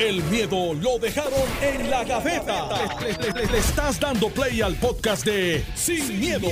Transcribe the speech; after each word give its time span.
El 0.00 0.22
miedo 0.24 0.72
lo 0.72 0.98
dejaron 0.98 1.32
en 1.60 1.90
la 1.90 2.04
gaveta. 2.04 2.68
Le, 3.02 3.32
le- 3.34 3.46
le 3.52 3.58
estás 3.58 4.00
dando 4.00 4.30
play 4.30 4.62
al 4.62 4.74
podcast 4.76 5.26
de 5.26 5.62
Sin, 5.74 6.18
miedo, 6.18 6.48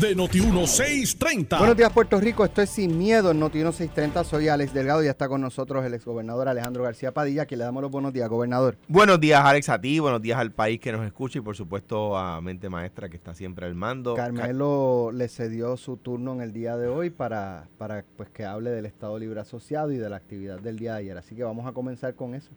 de 0.00 0.16
Noti1630. 0.16 1.58
Buenos 1.58 1.76
días, 1.76 1.92
Puerto 1.92 2.20
Rico. 2.20 2.44
Esto 2.44 2.62
es 2.62 2.70
Sin 2.70 2.96
Miedo 2.96 3.32
en 3.32 3.40
Noti 3.40 3.58
630. 3.58 4.22
Soy 4.22 4.46
Alex 4.46 4.72
Delgado 4.72 5.02
y 5.02 5.08
está 5.08 5.28
con 5.28 5.40
nosotros 5.40 5.84
el 5.84 5.94
exgobernador 5.94 6.46
Alejandro 6.46 6.84
García 6.84 7.12
Padilla, 7.12 7.44
que 7.46 7.56
le 7.56 7.64
damos 7.64 7.82
los 7.82 7.90
buenos 7.90 8.12
días, 8.12 8.28
gobernador. 8.28 8.76
Buenos 8.86 9.18
días, 9.18 9.42
Alex, 9.44 9.68
a 9.68 9.80
ti, 9.80 9.98
buenos 9.98 10.22
días 10.22 10.38
al 10.38 10.52
país 10.52 10.78
que 10.78 10.92
nos 10.92 11.04
escucha 11.04 11.38
y 11.38 11.42
por 11.42 11.56
supuesto 11.56 12.16
a 12.16 12.40
Mente 12.40 12.68
Maestra 12.68 13.08
que 13.08 13.16
está 13.16 13.34
siempre 13.34 13.66
al 13.66 13.74
mando. 13.74 14.14
Carmelo 14.14 15.10
le 15.12 15.26
cedió 15.28 15.76
su 15.76 15.96
turno 15.96 16.34
en 16.34 16.40
el 16.40 16.52
día 16.52 16.76
de 16.76 16.86
hoy 16.86 17.10
para, 17.10 17.66
para 17.78 18.04
pues, 18.16 18.28
que 18.30 18.44
hable 18.44 18.70
del 18.70 18.86
Estado 18.86 19.18
Libre 19.18 19.40
Asociado 19.40 19.90
y 19.90 19.96
de 19.96 20.08
la 20.08 20.16
actividad 20.16 20.60
del 20.60 20.78
día 20.78 20.92
de 20.92 20.98
ayer. 21.00 21.18
Así 21.18 21.34
que 21.34 21.42
vamos 21.42 21.66
a 21.66 21.72
comenzar 21.72 22.14
con 22.14 22.36
eso. 22.36 22.50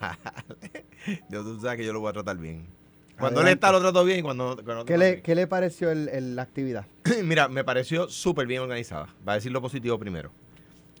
Dale. 0.00 0.84
yo, 1.30 1.42
tú 1.44 1.60
sabes 1.60 1.78
que 1.78 1.84
yo 1.84 1.92
lo 1.92 2.00
voy 2.00 2.10
a 2.10 2.12
tratar 2.12 2.36
bien. 2.38 2.66
Cuando 3.18 3.40
él 3.40 3.46
Adelante. 3.46 3.66
está 3.66 3.72
lo 3.72 3.80
trato 3.80 4.04
bien 4.04 4.18
y 4.18 4.22
cuando, 4.22 4.60
cuando 4.62 4.84
¿Qué 4.84 4.98
le, 4.98 5.10
bien. 5.12 5.22
qué 5.22 5.34
le 5.34 5.46
pareció 5.46 5.90
el- 5.90 6.08
el- 6.10 6.36
la 6.36 6.42
actividad? 6.42 6.84
Mira, 7.24 7.48
me 7.48 7.64
pareció 7.64 8.08
súper 8.08 8.46
bien 8.46 8.60
organizada. 8.60 9.08
Va 9.26 9.32
a 9.32 9.34
decir 9.36 9.52
lo 9.52 9.62
positivo 9.62 9.98
primero. 9.98 10.30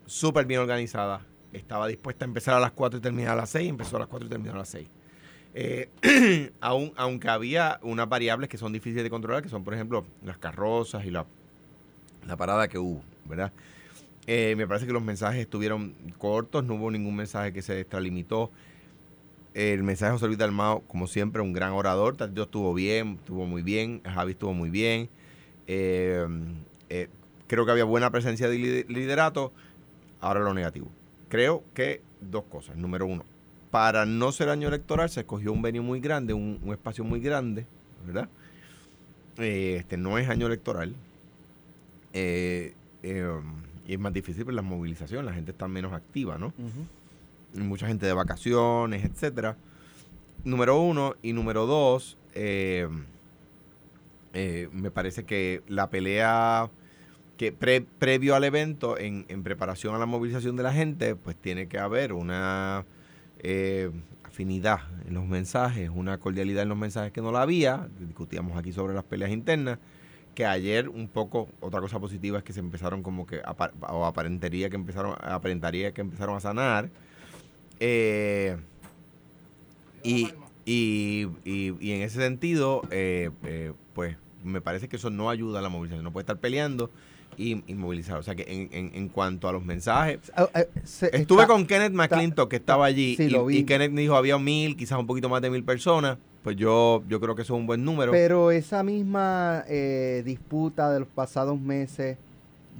Súper 0.06 0.46
bien 0.46 0.60
organizada. 0.60 1.20
Estaba 1.52 1.86
dispuesta 1.86 2.24
a 2.24 2.28
empezar 2.28 2.54
a 2.54 2.60
las 2.60 2.72
4 2.72 2.98
y 2.98 3.02
terminar 3.02 3.32
a 3.32 3.36
las 3.36 3.50
6. 3.50 3.68
Empezó 3.68 3.96
a 3.96 4.00
las 4.00 4.08
4 4.08 4.26
y 4.26 4.30
terminó 4.30 4.54
a 4.54 4.58
las 4.58 4.68
6. 4.70 4.88
Eh, 5.54 5.90
aun- 6.60 6.92
aunque 6.96 7.28
había 7.28 7.78
unas 7.82 8.08
variables 8.08 8.48
que 8.48 8.56
son 8.58 8.72
difíciles 8.72 9.04
de 9.04 9.10
controlar, 9.10 9.42
que 9.42 9.48
son, 9.48 9.62
por 9.64 9.74
ejemplo, 9.74 10.06
las 10.24 10.38
carrozas 10.38 11.04
y 11.04 11.10
la, 11.10 11.24
la 12.26 12.36
parada 12.36 12.68
que 12.68 12.78
hubo, 12.78 13.02
¿verdad? 13.26 13.52
Eh, 14.26 14.54
me 14.56 14.66
parece 14.66 14.86
que 14.86 14.92
los 14.92 15.02
mensajes 15.02 15.40
estuvieron 15.40 15.94
cortos, 16.18 16.64
no 16.64 16.74
hubo 16.74 16.90
ningún 16.90 17.14
mensaje 17.16 17.52
que 17.52 17.62
se 17.62 17.80
extralimitó. 17.80 18.50
El 19.54 19.82
mensaje 19.84 20.10
de 20.10 20.18
José 20.18 20.26
Luis 20.26 20.38
Dalmao, 20.38 20.80
como 20.80 21.06
siempre, 21.06 21.40
un 21.40 21.52
gran 21.52 21.72
orador. 21.72 22.16
Tatito 22.16 22.42
estuvo 22.42 22.74
bien, 22.74 23.14
estuvo 23.20 23.46
muy 23.46 23.62
bien. 23.62 24.02
Javi 24.04 24.32
estuvo 24.32 24.52
muy 24.52 24.68
bien. 24.68 25.08
Eh, 25.66 26.26
eh, 26.90 27.08
creo 27.46 27.64
que 27.64 27.70
había 27.72 27.84
buena 27.84 28.10
presencia 28.10 28.48
de 28.48 28.58
li- 28.58 28.84
liderato. 28.88 29.52
Ahora 30.20 30.40
lo 30.40 30.52
negativo. 30.52 30.88
Creo 31.28 31.62
que 31.72 32.02
dos 32.20 32.44
cosas. 32.44 32.76
Número 32.76 33.06
uno, 33.06 33.24
para 33.70 34.04
no 34.04 34.30
ser 34.32 34.48
año 34.50 34.68
electoral 34.68 35.08
se 35.08 35.20
escogió 35.20 35.52
un 35.52 35.62
venue 35.62 35.80
muy 35.80 36.00
grande, 36.00 36.34
un, 36.34 36.60
un 36.62 36.72
espacio 36.72 37.04
muy 37.04 37.20
grande, 37.20 37.64
¿verdad? 38.06 38.28
Eh, 39.38 39.76
este 39.78 39.96
no 39.96 40.18
es 40.18 40.28
año 40.28 40.46
electoral. 40.46 40.94
Eh, 42.12 42.74
eh, 43.02 43.40
y 43.86 43.94
es 43.94 43.98
más 44.00 44.12
difícil 44.12 44.44
por 44.44 44.54
la 44.54 44.62
movilización, 44.62 45.24
la 45.24 45.32
gente 45.32 45.52
está 45.52 45.68
menos 45.68 45.92
activa, 45.92 46.38
¿no? 46.38 46.52
mucha 47.54 47.86
gente 47.86 48.04
de 48.04 48.12
vacaciones, 48.12 49.04
etcétera. 49.04 49.56
Número 50.44 50.78
uno. 50.80 51.14
Y 51.22 51.32
número 51.32 51.64
dos, 51.66 52.18
eh, 52.34 52.86
eh, 54.34 54.68
me 54.72 54.90
parece 54.90 55.24
que 55.24 55.62
la 55.68 55.88
pelea 55.88 56.68
que 57.38 57.52
pre- 57.52 57.86
previo 57.98 58.34
al 58.34 58.44
evento, 58.44 58.98
en, 58.98 59.24
en 59.28 59.42
preparación 59.42 59.94
a 59.94 59.98
la 59.98 60.06
movilización 60.06 60.56
de 60.56 60.62
la 60.62 60.72
gente, 60.72 61.14
pues 61.16 61.36
tiene 61.36 61.66
que 61.68 61.78
haber 61.78 62.12
una 62.12 62.84
eh, 63.38 63.90
afinidad 64.24 64.80
en 65.06 65.14
los 65.14 65.24
mensajes, 65.26 65.90
una 65.94 66.18
cordialidad 66.18 66.62
en 66.62 66.68
los 66.68 66.78
mensajes 66.78 67.12
que 67.12 67.22
no 67.22 67.32
la 67.32 67.42
había. 67.42 67.88
Discutíamos 68.00 68.56
aquí 68.58 68.72
sobre 68.72 68.94
las 68.94 69.04
peleas 69.04 69.30
internas. 69.30 69.78
Que 70.36 70.44
ayer 70.44 70.90
un 70.90 71.08
poco, 71.08 71.48
otra 71.60 71.80
cosa 71.80 71.98
positiva 71.98 72.36
es 72.36 72.44
que 72.44 72.52
se 72.52 72.60
empezaron 72.60 73.02
como 73.02 73.26
que, 73.26 73.40
o 73.88 74.04
aparentaría 74.04 74.68
que 74.68 74.76
empezaron, 74.76 75.14
aparentaría 75.18 75.92
que 75.92 76.02
empezaron 76.02 76.36
a 76.36 76.40
sanar. 76.40 76.90
Eh, 77.80 78.54
y, 80.02 80.28
y, 80.66 81.26
y- 81.46 81.74
y 81.80 81.92
en 81.92 82.02
ese 82.02 82.20
sentido, 82.20 82.82
eh, 82.90 83.30
eh, 83.44 83.72
pues 83.94 84.18
me 84.44 84.60
parece 84.60 84.88
que 84.88 84.96
eso 84.96 85.08
no 85.08 85.30
ayuda 85.30 85.60
a 85.60 85.62
la 85.62 85.70
movilización. 85.70 86.04
No 86.04 86.12
puede 86.12 86.24
estar 86.24 86.38
peleando 86.38 86.90
y, 87.38 87.62
y 87.66 87.74
movilizar. 87.74 88.18
O 88.18 88.22
sea 88.22 88.34
que 88.34 88.42
en, 88.46 88.68
en- 88.72 88.94
en 88.94 89.08
cuanto 89.08 89.48
a 89.48 89.52
los 89.52 89.64
mensajes, 89.64 90.18
Ah, 90.36 90.50
eh, 90.54 90.68
estuve 91.14 91.46
con 91.46 91.66
Kenneth 91.66 91.94
McClintock 91.94 92.50
que 92.50 92.56
estaba 92.56 92.84
allí 92.84 93.16
Sí, 93.16 93.34
y, 93.34 93.56
y 93.56 93.64
Kenneth 93.64 93.90
me 93.90 94.02
dijo 94.02 94.14
había 94.16 94.36
mil, 94.36 94.76
quizás 94.76 94.98
un 94.98 95.06
poquito 95.06 95.30
más 95.30 95.40
de 95.40 95.48
mil 95.48 95.64
personas. 95.64 96.18
Pues 96.46 96.56
yo, 96.56 97.02
yo 97.08 97.18
creo 97.18 97.34
que 97.34 97.42
eso 97.42 97.54
es 97.56 97.58
un 97.60 97.66
buen 97.66 97.84
número. 97.84 98.12
Pero 98.12 98.52
esa 98.52 98.84
misma 98.84 99.64
eh, 99.66 100.22
disputa 100.24 100.92
de 100.92 101.00
los 101.00 101.08
pasados 101.08 101.58
meses 101.60 102.18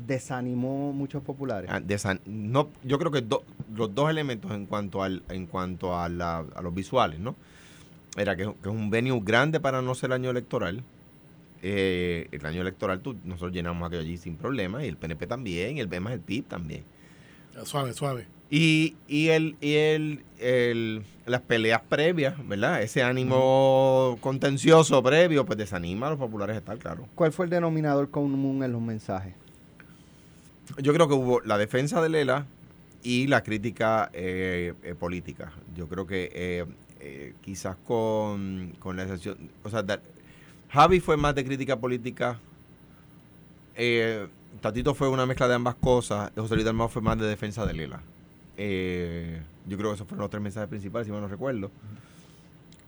desanimó 0.07 0.93
muchos 0.93 1.21
populares. 1.21 1.69
Ah, 1.73 1.81
desa- 1.81 2.21
no, 2.27 2.69
yo 2.85 2.97
creo 3.01 3.11
que 3.11 3.23
do- 3.23 3.43
los 3.75 3.93
dos 3.93 4.09
elementos 4.09 4.53
en 4.53 4.67
cuanto 4.67 5.03
al, 5.03 5.25
en 5.31 5.47
cuanto 5.47 5.99
a, 5.99 6.09
la- 6.09 6.45
a 6.55 6.63
los 6.63 6.73
visuales, 6.73 7.19
¿no? 7.19 7.35
Era 8.17 8.37
que, 8.37 8.45
que 8.45 8.69
es 8.69 8.75
un 8.75 8.89
venue 8.89 9.21
grande 9.25 9.59
para 9.59 9.83
no 9.83 9.97
ser 9.97 10.13
año 10.13 10.31
electoral. 10.31 10.85
Eh, 11.61 12.29
el 12.31 12.47
año 12.47 12.61
electoral 12.61 13.01
tú- 13.01 13.17
nosotros 13.25 13.51
llenamos 13.51 13.85
aquello 13.89 14.03
allí 14.03 14.17
sin 14.17 14.37
problema, 14.37 14.85
y 14.85 14.89
el 14.89 14.97
PNP 14.97 15.27
también, 15.27 15.77
y 15.77 15.81
el 15.81 15.89
BEMA 15.89 16.13
el 16.13 16.21
PIB 16.21 16.45
también. 16.47 16.85
Suave, 17.65 17.93
suave. 17.93 18.27
Y, 18.51 18.95
y 19.09 19.29
el, 19.29 19.57
y 19.61 19.75
el, 19.75 20.23
el- 20.39 21.03
las 21.27 21.41
peleas 21.41 21.81
previas, 21.89 22.35
¿verdad? 22.47 22.83
Ese 22.83 23.03
ánimo 23.03 24.17
contencioso 24.21 25.03
previo, 25.03 25.45
pues 25.45 25.59
desanima 25.59 26.07
a 26.07 26.11
los 26.11 26.19
populares 26.21 26.55
a 26.55 26.59
estar, 26.61 26.79
claro. 26.79 27.09
¿Cuál 27.17 27.33
fue 27.33 27.47
el 27.47 27.51
denominador 27.51 28.11
común 28.11 28.63
en 28.63 28.71
los 28.73 28.81
mensajes? 28.81 29.35
Yo 30.81 30.93
creo 30.93 31.09
que 31.09 31.15
hubo 31.15 31.41
la 31.41 31.59
defensa 31.59 32.01
de 32.01 32.09
Lela 32.09 32.47
y 33.03 33.27
la 33.27 33.43
crítica 33.43 34.11
eh, 34.13 34.75
eh, 34.85 34.95
política. 34.95 35.53
Yo 35.77 35.89
creo 35.89 36.07
que 36.07 36.31
eh, 36.33 36.65
eh, 37.01 37.35
quizás 37.41 37.77
con, 37.85 38.75
con 38.79 38.97
la 38.97 39.03
excepción, 39.03 39.37
o 39.65 39.71
sea, 39.71 39.85
Javi 40.69 41.01
fue 41.01 41.17
más 41.17 41.35
de 41.35 41.45
crítica 41.45 41.77
política, 41.79 42.39
eh, 43.75 44.29
Tatito 44.61 44.95
fue 44.95 45.09
una 45.09 45.27
mezcla 45.27 45.49
de 45.49 45.55
ambas 45.55 45.75
cosas, 45.77 46.31
José 46.37 46.55
Luis 46.55 46.65
Dalmau 46.65 46.89
fue 46.89 47.03
más 47.03 47.19
de 47.19 47.27
defensa 47.27 47.65
de 47.67 47.73
Lela. 47.75 48.01
Eh, 48.57 49.41
yo 49.67 49.77
creo 49.77 49.91
que 49.91 49.95
esos 49.97 50.07
fueron 50.09 50.23
los 50.23 50.31
tres 50.31 50.43
mensajes 50.43 50.69
principales, 50.69 51.07
si 51.07 51.13
mal 51.13 51.21
no 51.21 51.29
recuerdo. 51.29 51.71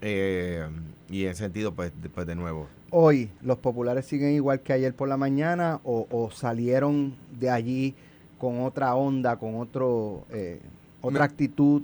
Eh, 0.00 0.66
y 1.10 1.24
en 1.24 1.30
ese 1.30 1.42
sentido, 1.44 1.72
pues, 1.72 1.92
de- 2.00 2.08
pues 2.08 2.26
de 2.26 2.34
nuevo, 2.34 2.68
Hoy, 2.90 3.28
¿los 3.42 3.58
populares 3.58 4.06
siguen 4.06 4.32
igual 4.32 4.60
que 4.60 4.72
ayer 4.72 4.94
por 4.94 5.08
la 5.08 5.18
mañana 5.18 5.78
o, 5.84 6.06
o 6.10 6.30
salieron 6.30 7.14
de 7.38 7.50
allí 7.50 7.94
con 8.38 8.60
otra 8.62 8.94
onda, 8.94 9.36
con 9.36 9.56
otro 9.60 10.24
eh, 10.30 10.60
otra 11.02 11.18
Me- 11.20 11.24
actitud? 11.26 11.82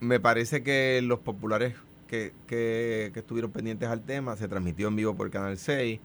Me 0.00 0.18
parece 0.18 0.62
que 0.62 1.02
los 1.02 1.18
populares 1.18 1.74
que, 2.08 2.32
que- 2.46 3.10
que 3.12 3.20
estuvieron 3.20 3.50
pendientes 3.50 3.88
al 3.90 4.00
tema, 4.00 4.34
se 4.36 4.48
transmitió 4.48 4.88
en 4.88 4.96
vivo 4.96 5.14
por 5.14 5.28
Canal 5.30 5.58
6. 5.58 6.00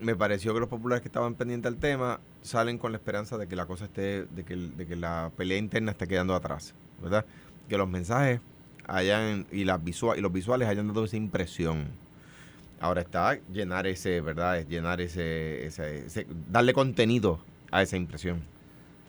Me 0.00 0.16
pareció 0.16 0.54
que 0.54 0.60
los 0.60 0.68
populares 0.68 1.02
que 1.02 1.08
estaban 1.08 1.34
pendientes 1.34 1.70
al 1.70 1.76
tema 1.78 2.20
salen 2.42 2.78
con 2.78 2.92
la 2.92 2.98
esperanza 2.98 3.36
de 3.36 3.46
que 3.46 3.54
la 3.56 3.66
cosa 3.66 3.84
esté, 3.84 4.24
de 4.24 4.44
que, 4.44 4.56
de 4.56 4.86
que 4.86 4.96
la 4.96 5.30
pelea 5.36 5.58
interna 5.58 5.90
esté 5.92 6.06
quedando 6.08 6.34
atrás, 6.34 6.72
¿verdad? 7.02 7.24
Que 7.68 7.76
los 7.76 7.88
mensajes 7.88 8.40
hayan, 8.86 9.46
y, 9.52 9.64
las 9.64 9.78
visua- 9.82 10.16
y 10.16 10.22
los 10.22 10.32
visuales 10.32 10.68
hayan 10.68 10.88
dado 10.88 11.04
esa 11.04 11.16
impresión. 11.18 11.84
Ahora 12.80 13.02
está 13.02 13.38
llenar 13.52 13.86
ese, 13.86 14.22
¿verdad? 14.22 14.58
Es 14.58 14.68
llenar 14.68 15.02
ese, 15.02 15.66
ese- 15.66 16.06
ese- 16.06 16.26
darle 16.50 16.72
contenido 16.72 17.38
a 17.70 17.82
esa 17.82 17.98
impresión. 17.98 18.40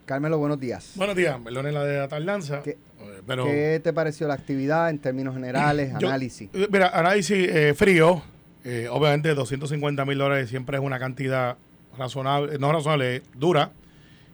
Carmelo, 0.06 0.38
buenos 0.40 0.60
días. 0.60 0.92
Buenos 0.96 1.16
días, 1.16 1.40
perdone 1.42 1.72
la 1.72 1.86
de 1.86 2.00
la 2.00 2.08
tardanza. 2.10 2.62
¿Qué- 2.64 2.72
eh, 3.00 3.22
Pero, 3.26 3.46
¿Qué 3.46 3.80
te 3.82 3.94
pareció 3.94 4.28
la 4.28 4.34
actividad 4.34 4.90
en 4.90 5.00
términos 5.00 5.34
generales, 5.36 5.94
Yo- 6.00 6.10
análisis? 6.10 6.50
eh, 6.54 6.68
Mira, 6.70 6.90
análisis 6.90 7.48
eh, 7.50 7.74
frío. 7.78 8.22
Eh, 8.64 8.88
obviamente, 8.90 9.34
250 9.34 10.06
mil 10.06 10.18
dólares 10.18 10.50
siempre 10.50 10.78
es 10.78 10.84
una 10.84 11.00
cantidad 11.00 11.58
razonable, 11.98 12.58
no 12.60 12.72
razonable, 12.72 13.22
dura. 13.36 13.72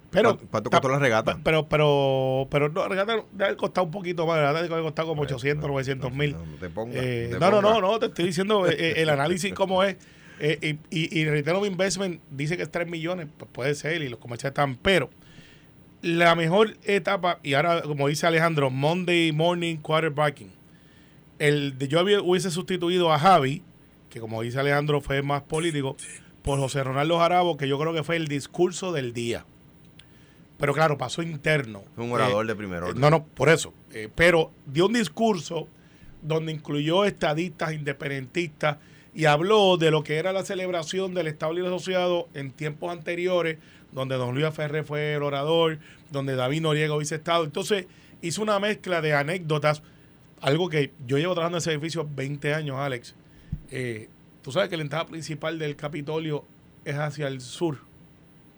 Pero, 0.09 0.37
¿Cuánto- 0.49 0.69
costó 0.69 0.87
la 0.89 0.99
regata? 0.99 1.37
Pero, 1.43 1.67
pero, 1.67 2.47
pero, 2.49 2.69
no, 2.69 2.81
la 2.83 2.87
regata 2.87 3.15
debe 3.33 3.57
costado 3.57 3.85
un 3.85 3.91
poquito 3.91 4.25
más. 4.25 4.37
La 4.37 4.53
regata 4.53 4.75
debe 4.75 4.81
costado 4.81 5.09
como 5.09 5.23
800, 5.23 5.67
900 5.69 6.13
mil. 6.13 6.31
No, 6.31 6.45
no 6.45 6.55
te 6.57 6.65
Eh, 6.93 7.27
te 7.31 7.39
no, 7.39 7.51
no, 7.51 7.61
no, 7.61 7.67
pongas. 7.73 7.81
no, 7.81 7.99
te 7.99 8.05
estoy 8.07 8.25
diciendo 8.25 8.67
eh, 8.67 8.75
eh, 8.77 8.93
el 8.97 9.09
análisis 9.09 9.53
cómo 9.53 9.83
es. 9.83 9.97
Eh, 10.39 10.77
y, 10.91 10.97
y, 10.97 11.19
y 11.19 11.25
Return 11.25 11.65
Investment 11.65 12.21
dice 12.31 12.55
que 12.57 12.63
es 12.63 12.71
3 12.71 12.87
millones, 12.87 13.27
pues 13.37 13.49
puede 13.51 13.75
ser, 13.75 14.01
y 14.01 14.07
los 14.07 14.19
comerciales 14.19 14.51
están, 14.51 14.75
pero 14.77 15.09
la 16.03 16.35
mejor 16.35 16.77
etapa, 16.85 17.39
y 17.43 17.55
ahora, 17.55 17.81
como 17.81 18.07
dice 18.07 18.27
Alejandro, 18.27 18.69
Monday 18.69 19.31
Morning 19.31 19.77
Quarterbacking. 19.77 20.51
El 21.39 21.77
de 21.77 21.87
yo 21.87 22.01
hubiese 22.23 22.49
sustituido 22.51 23.11
a 23.11 23.19
Javi, 23.19 23.61
que 24.17 24.21
como 24.21 24.41
dice 24.41 24.59
Alejandro 24.59 25.01
fue 25.01 25.21
más 25.21 25.43
político, 25.43 25.95
por 26.41 26.59
José 26.59 26.83
Ronaldo 26.83 27.19
Jarabo, 27.19 27.57
que 27.57 27.67
yo 27.67 27.77
creo 27.79 27.93
que 27.93 28.03
fue 28.03 28.15
el 28.15 28.27
discurso 28.27 28.91
del 28.91 29.13
día. 29.13 29.45
Pero 30.57 30.73
claro, 30.73 30.97
pasó 30.97 31.21
interno. 31.21 31.83
Un 31.97 32.11
orador 32.11 32.45
Eh, 32.45 32.47
de 32.47 32.55
primer 32.55 32.83
orden. 32.83 32.99
no, 32.99 33.09
no, 33.09 33.23
por 33.25 33.49
eso. 33.49 33.73
Eh, 33.93 34.09
pero 34.15 34.51
dio 34.65 34.87
un 34.87 34.93
discurso 34.93 35.67
donde 36.21 36.51
incluyó 36.51 37.05
estadistas, 37.05 37.73
independentistas 37.73 38.77
y 39.13 39.25
habló 39.25 39.77
de 39.77 39.91
lo 39.91 40.03
que 40.03 40.17
era 40.17 40.33
la 40.33 40.43
celebración 40.43 41.13
del 41.13 41.27
Estado 41.27 41.53
Libre 41.53 41.69
Asociado 41.69 42.27
en 42.33 42.51
tiempos 42.51 42.91
anteriores 42.91 43.57
donde 43.91 44.15
don 44.15 44.35
Luis 44.35 44.53
Ferrer 44.53 44.83
fue 44.83 45.13
el 45.15 45.23
orador, 45.23 45.79
donde 46.11 46.35
David 46.35 46.61
Noriega 46.61 46.93
hubiese 46.95 47.15
estado. 47.15 47.43
Entonces 47.45 47.87
hizo 48.21 48.41
una 48.41 48.59
mezcla 48.59 49.01
de 49.01 49.13
anécdotas, 49.13 49.81
algo 50.41 50.69
que 50.69 50.91
yo 51.07 51.17
llevo 51.17 51.33
trabajando 51.33 51.57
en 51.57 51.61
ese 51.61 51.71
edificio 51.71 52.07
20 52.15 52.53
años, 52.53 52.77
Alex. 52.77 53.15
Eh, 53.71 54.09
Tú 54.41 54.51
sabes 54.53 54.69
que 54.69 54.77
la 54.77 54.83
entrada 54.83 55.05
principal 55.07 55.59
del 55.59 55.75
Capitolio 55.75 56.45
es 56.85 56.95
hacia 56.95 57.27
el 57.27 57.41
sur, 57.41 57.79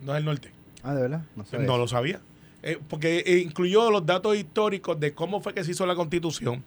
no 0.01 0.13
es 0.13 0.19
el 0.19 0.25
norte. 0.25 0.51
Ah, 0.83 0.93
¿de 0.93 1.01
verdad? 1.01 1.23
No, 1.35 1.43
sabía 1.45 1.65
No 1.65 1.77
lo 1.79 1.87
sabía. 1.87 2.21
Eh, 2.61 2.77
porque 2.87 3.23
eh, 3.25 3.37
incluyó 3.39 3.89
los 3.89 4.05
datos 4.05 4.37
históricos 4.37 4.99
de 4.99 5.13
cómo 5.13 5.41
fue 5.41 5.55
que 5.55 5.63
se 5.63 5.71
hizo 5.71 5.87
la 5.87 5.95
constitución, 5.95 6.63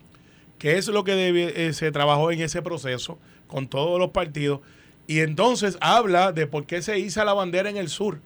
qué 0.58 0.76
es 0.76 0.88
lo 0.88 1.04
que 1.04 1.12
debe- 1.14 1.52
eh, 1.54 1.72
se 1.72 1.92
trabajó 1.92 2.32
en 2.32 2.40
ese 2.40 2.62
proceso 2.62 3.16
con 3.46 3.68
todos 3.68 4.00
los 4.00 4.10
partidos. 4.10 4.58
Y 5.06 5.20
entonces 5.20 5.78
habla 5.80 6.32
de 6.32 6.48
por 6.48 6.66
qué 6.66 6.82
se 6.82 6.98
hizo 6.98 7.24
la 7.24 7.32
bandera 7.34 7.70
en 7.70 7.76
el 7.76 7.88
sur. 7.90 8.16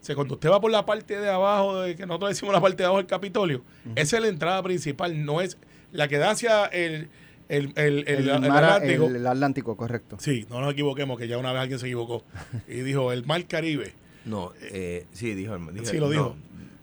O 0.00 0.04
sea, 0.04 0.14
cuando 0.14 0.34
usted 0.34 0.48
va 0.50 0.60
por 0.62 0.70
la 0.70 0.86
parte 0.86 1.18
de 1.20 1.28
abajo, 1.28 1.80
de, 1.82 1.94
que 1.94 2.06
nosotros 2.06 2.30
decimos 2.30 2.54
la 2.54 2.60
parte 2.62 2.78
de 2.78 2.84
abajo 2.84 2.98
del 2.98 3.06
Capitolio, 3.06 3.62
esa 3.96 4.16
es 4.16 4.22
la 4.22 4.28
entrada 4.28 4.62
principal, 4.62 5.26
no 5.26 5.42
es 5.42 5.58
la 5.92 6.08
que 6.08 6.16
da 6.16 6.30
hacia 6.30 6.64
el, 6.66 7.08
el, 7.48 7.72
el, 7.76 8.04
el- 8.06 8.08
El, 8.08 8.28
el 8.28 8.40
mar- 8.50 8.64
Atlántico. 8.64 9.06
el- 9.06 9.16
el 9.16 9.26
Atlántico, 9.26 9.76
correcto. 9.76 10.16
Sí, 10.20 10.46
no 10.50 10.60
nos 10.60 10.72
equivoquemos, 10.72 11.18
que 11.18 11.28
ya 11.28 11.38
una 11.38 11.52
vez 11.52 11.62
alguien 11.62 11.78
se 11.78 11.86
equivocó. 11.86 12.24
Y 12.68 12.80
dijo, 12.80 13.12
el 13.12 13.24
Mar 13.26 13.46
Caribe. 13.46 13.92
No, 14.24 14.52
eh, 14.60 15.06
sí, 15.12 15.34
dijo. 15.34 15.54
el- 15.54 15.72
dijo- 15.74 15.86
Sí, 15.86 15.98
lo 15.98 16.10
dijo. 16.10 16.36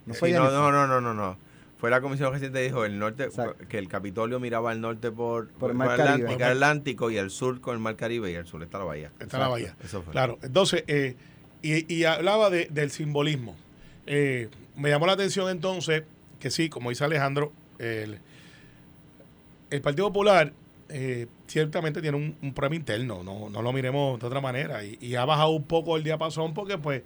No 0.06 0.14
Sí, 0.14 0.20
fue 0.20 0.32
no, 0.32 0.50
no, 0.52 0.72
no, 0.72 0.88
no, 0.88 1.02
no, 1.02 1.14
no. 1.14 1.38
Fue 1.78 1.90
la 1.90 2.00
comisión 2.02 2.32
reciente 2.32 2.62
dijo 2.62 2.86
el 2.86 2.98
norte 2.98 3.26
Exacto. 3.26 3.58
que 3.68 3.78
el 3.78 3.88
Capitolio 3.90 4.40
miraba 4.40 4.72
al 4.72 4.80
norte 4.82 5.12
por, 5.12 5.50
Por 5.50 5.72
el 5.72 5.78
Mar 5.78 5.92
Atlántico, 5.92 6.28
Caribe. 6.30 6.46
el 6.46 6.52
Atlántico 6.54 7.12
y 7.12 7.18
al 7.18 7.30
sur 7.30 7.60
con 7.62 7.76
el 7.76 7.80
Mar 7.82 7.96
Caribe 7.96 8.32
y 8.32 8.36
al 8.36 8.48
sur 8.48 8.64
está 8.64 8.80
la 8.80 8.86
bahía. 8.86 9.12
Está 9.20 9.38
la 9.40 9.50
bahía. 9.50 9.76
Eso 9.84 10.02
fue. 10.02 10.12
Claro, 10.14 10.40
entonces, 10.42 10.84
eh, 10.88 11.16
y, 11.62 11.94
y 11.94 12.06
hablaba 12.06 12.50
de- 12.50 12.68
del 12.72 12.92
simbolismo. 12.92 13.56
Eh, 14.08 14.50
me 14.76 14.90
llamó 14.90 15.06
la 15.06 15.14
atención 15.14 15.50
entonces 15.50 16.04
que 16.40 16.50
sí, 16.50 16.70
como 16.70 16.90
dice 16.92 17.04
Alejandro, 17.04 17.52
el, 17.78 18.20
el 19.76 19.82
Partido 19.82 20.08
Popular 20.08 20.52
eh, 20.90 21.28
ciertamente 21.48 22.02
tiene 22.02 22.18
un, 22.18 22.36
un 22.42 22.54
problema 22.54 22.76
interno, 22.76 23.24
no, 23.24 23.50
no 23.50 23.62
lo 23.62 23.74
miremos 23.74 24.20
de 24.20 24.28
otra 24.28 24.42
manera, 24.42 24.84
y, 24.84 24.98
y 25.02 25.16
ha 25.16 25.26
bajado 25.26 25.50
un 25.52 25.64
poco 25.64 25.98
el 25.98 26.04
diapasón 26.04 26.54
porque 26.54 26.78
pues, 26.78 27.02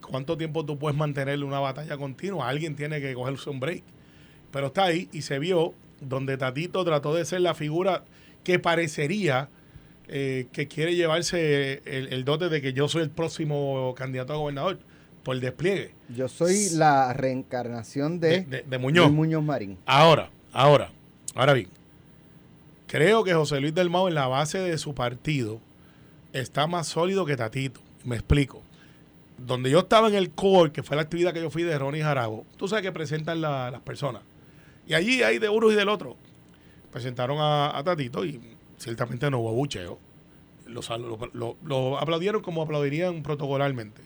¿cuánto 0.00 0.36
tiempo 0.36 0.64
tú 0.64 0.78
puedes 0.78 0.96
mantener 0.96 1.42
una 1.44 1.60
batalla 1.60 1.96
continua? 1.96 2.48
Alguien 2.48 2.76
tiene 2.76 3.00
que 3.00 3.14
cogerse 3.14 3.50
un 3.50 3.60
break. 3.60 3.82
Pero 4.52 4.68
está 4.68 4.84
ahí 4.84 5.08
y 5.12 5.22
se 5.22 5.38
vio 5.40 5.74
donde 6.00 6.36
Tatito 6.36 6.84
trató 6.84 7.12
de 7.14 7.24
ser 7.24 7.40
la 7.40 7.54
figura 7.54 8.04
que 8.44 8.58
parecería 8.60 9.48
eh, 10.06 10.46
que 10.52 10.68
quiere 10.68 10.94
llevarse 10.94 11.82
el, 11.86 12.12
el 12.12 12.24
dote 12.24 12.48
de 12.48 12.60
que 12.60 12.72
yo 12.72 12.86
soy 12.88 13.02
el 13.02 13.10
próximo 13.10 13.94
candidato 13.96 14.34
a 14.34 14.36
gobernador 14.36 14.78
por 15.24 15.34
el 15.34 15.40
despliegue 15.40 15.92
Yo 16.14 16.28
soy 16.28 16.68
la 16.74 17.12
reencarnación 17.14 18.20
de, 18.20 18.42
de, 18.42 18.44
de- 18.44 18.62
de 18.62 18.78
Muñoz. 18.78 19.06
de 19.06 19.12
Muñoz 19.12 19.42
Marín. 19.42 19.78
Ahora, 19.86 20.30
ahora, 20.52 20.90
ahora 21.34 21.54
bien, 21.54 21.68
creo 22.94 23.24
que 23.24 23.34
José 23.34 23.60
Luis 23.60 23.74
del 23.74 23.90
Mao 23.90 24.06
en 24.06 24.14
la 24.14 24.28
base 24.28 24.58
de 24.58 24.78
su 24.78 24.94
partido 24.94 25.58
está 26.32 26.68
más 26.68 26.86
sólido 26.86 27.26
que 27.26 27.36
Tatito. 27.36 27.80
Me 28.04 28.14
explico. 28.14 28.62
Donde 29.36 29.68
yo 29.68 29.80
estaba 29.80 30.06
en 30.06 30.14
el 30.14 30.30
core, 30.30 30.70
que 30.70 30.84
fue 30.84 30.94
la 30.94 31.02
actividad 31.02 31.32
que 31.32 31.40
yo 31.40 31.50
fui 31.50 31.64
de 31.64 31.76
Ronnie 31.76 32.02
Jarago, 32.02 32.46
tú 32.56 32.68
sabes 32.68 32.82
que 32.84 32.92
presentan 32.92 33.40
la- 33.40 33.72
las 33.72 33.80
personas. 33.80 34.22
Y 34.86 34.94
allí 34.94 35.24
hay 35.24 35.40
de 35.40 35.48
uno 35.48 35.72
y 35.72 35.74
del 35.74 35.88
otro. 35.88 36.16
Presentaron 36.92 37.38
a, 37.40 37.82
Tatito 37.84 38.24
y 38.24 38.40
ciertamente 38.78 39.28
no 39.28 39.40
hubo 39.40 39.52
bucheo. 39.54 39.98
Lo- 40.68 41.56
lo 41.64 41.98
aplaudieron 41.98 42.42
como 42.42 42.62
aplaudirían 42.62 43.24
protocolarmente. 43.24 44.02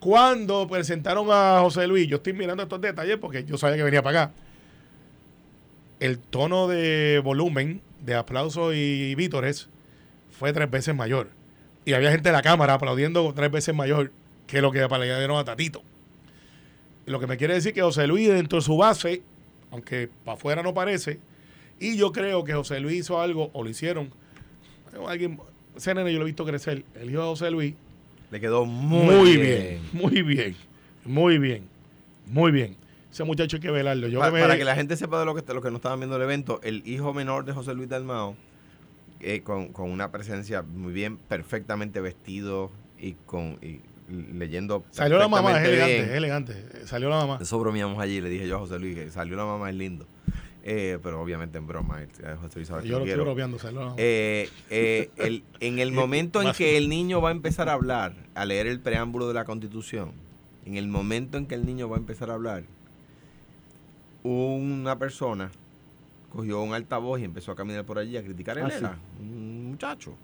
Cuando 0.00 0.66
presentaron 0.66 1.28
a 1.30 1.60
José 1.60 1.86
Luis, 1.86 2.08
yo 2.08 2.16
estoy 2.16 2.32
mirando 2.32 2.64
estos 2.64 2.80
detalles 2.80 3.16
porque 3.18 3.44
yo 3.44 3.56
sabía 3.56 3.76
que 3.76 3.84
venía 3.84 4.02
para 4.02 4.24
acá. 4.24 4.34
El 6.04 6.18
tono 6.18 6.68
de 6.68 7.18
volumen 7.24 7.80
de 8.04 8.14
aplausos 8.14 8.74
y 8.74 9.14
vítores 9.14 9.70
fue 10.38 10.52
tres 10.52 10.70
veces 10.70 10.94
mayor. 10.94 11.30
Y 11.86 11.94
había 11.94 12.10
gente 12.10 12.28
en 12.28 12.34
la 12.34 12.42
cámara 12.42 12.74
aplaudiendo 12.74 13.32
tres 13.34 13.50
veces 13.50 13.74
mayor 13.74 14.12
que 14.46 14.60
lo 14.60 14.70
que 14.70 14.82
aplaudieron 14.82 15.38
a 15.38 15.44
Tatito. 15.44 15.82
Lo 17.06 17.20
que 17.20 17.26
me 17.26 17.38
quiere 17.38 17.54
decir 17.54 17.72
que 17.72 17.80
José 17.80 18.06
Luis, 18.06 18.28
dentro 18.28 18.58
de 18.58 18.62
su 18.62 18.76
base, 18.76 19.22
aunque 19.70 20.10
para 20.26 20.36
afuera 20.36 20.62
no 20.62 20.74
parece, 20.74 21.20
y 21.80 21.96
yo 21.96 22.12
creo 22.12 22.44
que 22.44 22.52
José 22.52 22.80
Luis 22.80 22.98
hizo 22.98 23.18
algo, 23.18 23.48
o 23.54 23.64
lo 23.64 23.70
hicieron, 23.70 24.10
alguien, 25.08 25.40
ese 25.74 25.94
nene 25.94 26.12
yo 26.12 26.18
lo 26.18 26.26
he 26.26 26.28
visto 26.28 26.44
crecer, 26.44 26.84
el 27.00 27.10
hijo 27.12 27.22
de 27.22 27.28
José 27.28 27.50
Luis, 27.50 27.72
Le 28.30 28.40
quedó 28.40 28.66
muy, 28.66 29.06
muy, 29.06 29.36
bien. 29.38 29.40
bien. 29.40 29.80
muy 29.94 30.20
bien, 30.20 30.56
muy 31.06 31.38
bien, 31.38 31.62
muy 32.26 32.52
bien. 32.52 32.83
Ese 33.14 33.22
muchacho 33.24 33.56
hay 33.56 33.60
que 33.62 33.70
velarlo. 33.70 34.08
Yo 34.08 34.18
Pa- 34.18 34.26
que 34.26 34.32
me- 34.32 34.40
Para 34.40 34.56
que 34.58 34.64
la 34.64 34.74
gente 34.74 34.96
sepa 34.96 35.20
de 35.20 35.24
lo 35.24 35.34
que, 35.36 35.52
lo 35.54 35.62
que 35.62 35.70
no 35.70 35.76
estaban 35.76 36.00
viendo 36.00 36.16
el 36.16 36.22
evento, 36.22 36.60
el 36.64 36.82
hijo 36.86 37.14
menor 37.14 37.44
de 37.44 37.52
José 37.52 37.72
Luis 37.72 37.88
Dalmao, 37.88 38.34
eh, 39.20 39.40
con, 39.42 39.68
con 39.68 39.88
una 39.90 40.10
presencia 40.10 40.62
muy 40.62 40.92
bien, 40.92 41.16
perfectamente 41.16 42.00
vestido 42.00 42.72
y 42.98 43.12
con 43.24 43.58
y 43.62 43.80
leyendo. 44.32 44.84
Salió 44.90 45.16
la 45.18 45.28
mamá, 45.28 45.60
es 45.60 45.68
elegante, 45.68 45.94
bien. 45.94 46.04
es 46.06 46.16
elegante. 46.16 46.86
Salió 46.86 47.08
la 47.08 47.16
mamá. 47.18 47.38
Eso 47.40 47.56
bromeamos 47.60 47.98
allí, 48.00 48.20
le 48.20 48.28
dije 48.28 48.48
yo 48.48 48.56
a 48.56 48.58
José 48.58 48.78
Luis 48.80 48.96
que 48.96 49.10
salió 49.10 49.36
la 49.36 49.44
mamá, 49.44 49.70
es 49.70 49.76
lindo. 49.76 50.06
Eh, 50.64 50.98
pero 51.02 51.20
obviamente 51.22 51.56
en 51.58 51.66
broma, 51.68 52.02
eh, 52.02 52.08
José 52.40 52.56
Luis 52.56 52.68
sabe 52.68 52.88
Yo 52.88 52.98
lo 52.98 53.04
estoy 53.04 53.22
bromeando, 53.22 53.58
salió 53.60 53.78
la 53.80 53.84
mamá. 53.86 53.96
Eh, 53.98 54.48
eh, 54.70 55.10
el- 55.18 55.44
en 55.60 55.78
el 55.78 55.92
momento 55.92 56.42
en 56.42 56.50
que 56.52 56.76
el 56.76 56.88
niño 56.88 57.20
va 57.20 57.28
a 57.28 57.32
empezar 57.32 57.68
a 57.68 57.74
hablar, 57.74 58.14
a 58.34 58.44
leer 58.44 58.66
el 58.66 58.80
preámbulo 58.80 59.28
de 59.28 59.34
la 59.34 59.44
Constitución, 59.44 60.10
en 60.66 60.76
el 60.76 60.88
momento 60.88 61.38
en 61.38 61.46
que 61.46 61.54
el 61.54 61.64
niño 61.64 61.88
va 61.88 61.96
a 61.96 62.00
empezar 62.00 62.30
a 62.30 62.34
hablar, 62.34 62.64
una 64.24 64.98
persona 64.98 65.50
cogió 66.30 66.60
un 66.62 66.74
altavoz 66.74 67.20
y 67.20 67.24
empezó 67.24 67.52
a 67.52 67.56
caminar 67.56 67.84
por 67.84 67.98
allí 67.98 68.16
a 68.16 68.22
criticar 68.24 68.58
a 68.58 68.64
Ah, 68.64 68.68
Elena, 68.68 68.98
un 69.20 69.70
muchacho. 69.70 70.14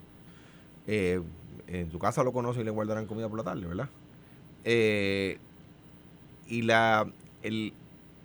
Eh, 0.87 1.21
en 1.67 1.89
tu 1.89 1.99
casa 1.99 2.23
lo 2.23 2.33
conoce 2.33 2.61
y 2.61 2.63
le 2.65 2.71
guardarán 2.71 3.05
comida 3.05 3.29
por 3.29 3.37
la 3.37 3.43
tarde, 3.45 3.65
¿verdad? 3.65 3.87
Eh, 4.65 5.37
y 6.47 6.63
la, 6.63 7.07
el, 7.43 7.73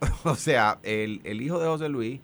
o 0.25 0.35
sea, 0.35 0.79
el, 0.83 1.21
el 1.23 1.41
hijo 1.43 1.61
de 1.61 1.67
José 1.67 1.89
Luis, 1.89 2.21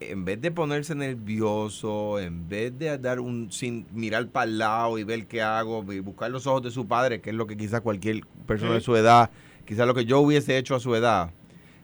en 0.00 0.24
vez 0.24 0.40
de 0.40 0.50
ponerse 0.50 0.94
nervioso, 0.94 2.18
en 2.18 2.48
vez 2.48 2.76
de 2.78 2.96
dar 2.98 3.20
un, 3.20 3.52
sin 3.52 3.86
mirar 3.92 4.26
para 4.28 4.44
el 4.44 4.58
lado 4.58 4.98
y 4.98 5.04
ver 5.04 5.26
qué 5.26 5.42
hago, 5.42 5.84
y 5.92 6.00
buscar 6.00 6.30
los 6.30 6.46
ojos 6.46 6.62
de 6.62 6.70
su 6.70 6.86
padre, 6.88 7.20
que 7.20 7.30
es 7.30 7.36
lo 7.36 7.46
que 7.46 7.56
quizás 7.56 7.82
cualquier 7.82 8.22
persona 8.46 8.72
de 8.72 8.80
su 8.80 8.96
edad, 8.96 9.30
quizás 9.66 9.86
lo 9.86 9.94
que 9.94 10.06
yo 10.06 10.20
hubiese 10.20 10.56
hecho 10.56 10.74
a 10.74 10.80
su 10.80 10.94
edad, 10.96 11.30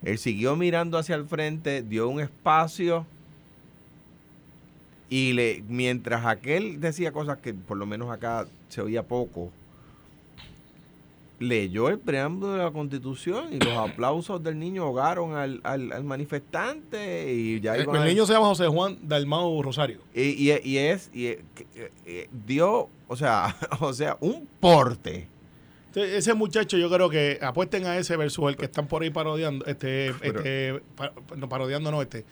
él 0.02 0.19
siguió 0.19 0.56
mirando 0.56 0.98
hacia 0.98 1.14
el 1.16 1.26
frente, 1.26 1.82
dio 1.82 2.09
un 2.09 2.21
espacio 2.21 3.06
y 5.09 5.32
le, 5.35 5.62
mientras 5.68 6.26
aquel 6.26 6.80
decía 6.80 7.12
cosas 7.12 7.38
que 7.38 7.54
por 7.54 7.76
lo 7.76 7.87
menos 7.87 8.11
acá 8.11 8.47
se 8.68 8.80
oía 8.80 9.02
poco, 9.04 9.50
leyó 11.38 11.90
el 11.90 11.99
preámbulo 11.99 12.52
de 12.52 12.59
la 12.64 12.71
constitución 12.71 13.52
y 13.52 13.59
los 13.59 13.76
aplausos 13.76 14.42
del 14.42 14.59
niño 14.59 14.85
ahogaron 14.85 15.35
al, 15.37 15.61
al, 15.64 15.92
al 15.92 16.02
manifestante 16.02 17.30
y 17.35 17.61
ya 17.61 17.75
el, 17.76 17.82
el 17.94 18.04
niño 18.09 18.25
se 18.25 18.32
llama 18.32 18.47
José 18.47 18.66
Juan 18.68 18.97
Dalmau 19.02 19.62
Rosario. 19.62 19.99
y, 20.14 20.23
y- 20.50 20.61
y 20.64 20.78
es 20.78 21.11
y 21.12 21.26
eh, 21.26 22.28
dio 22.47 22.88
o 23.06 23.16
sea 23.16 23.54
o 23.80 23.92
sea 23.92 24.16
un 24.21 24.49
porte 24.61 25.26
ese 26.05 26.35
muchacho 26.35 26.76
yo 26.76 26.91
creo 26.91 27.09
que 27.11 27.38
apuesten 27.41 27.87
a 27.87 27.97
ese 27.99 28.17
versus 28.17 28.49
el 28.50 28.57
que 28.57 28.67
están 28.67 28.87
por 28.87 29.03
ahí 29.03 29.11
parodiando, 29.11 29.65
este, 29.67 30.12
Pero- 30.21 30.38
este, 30.41 30.83
no, 31.37 31.49
parodiando 31.49 31.91
no, 31.91 32.03
este, 32.03 32.25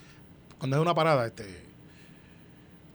cuando 0.58 0.76
es 0.76 0.82
una 0.82 0.94
parada, 0.94 1.26
este, 1.26 1.44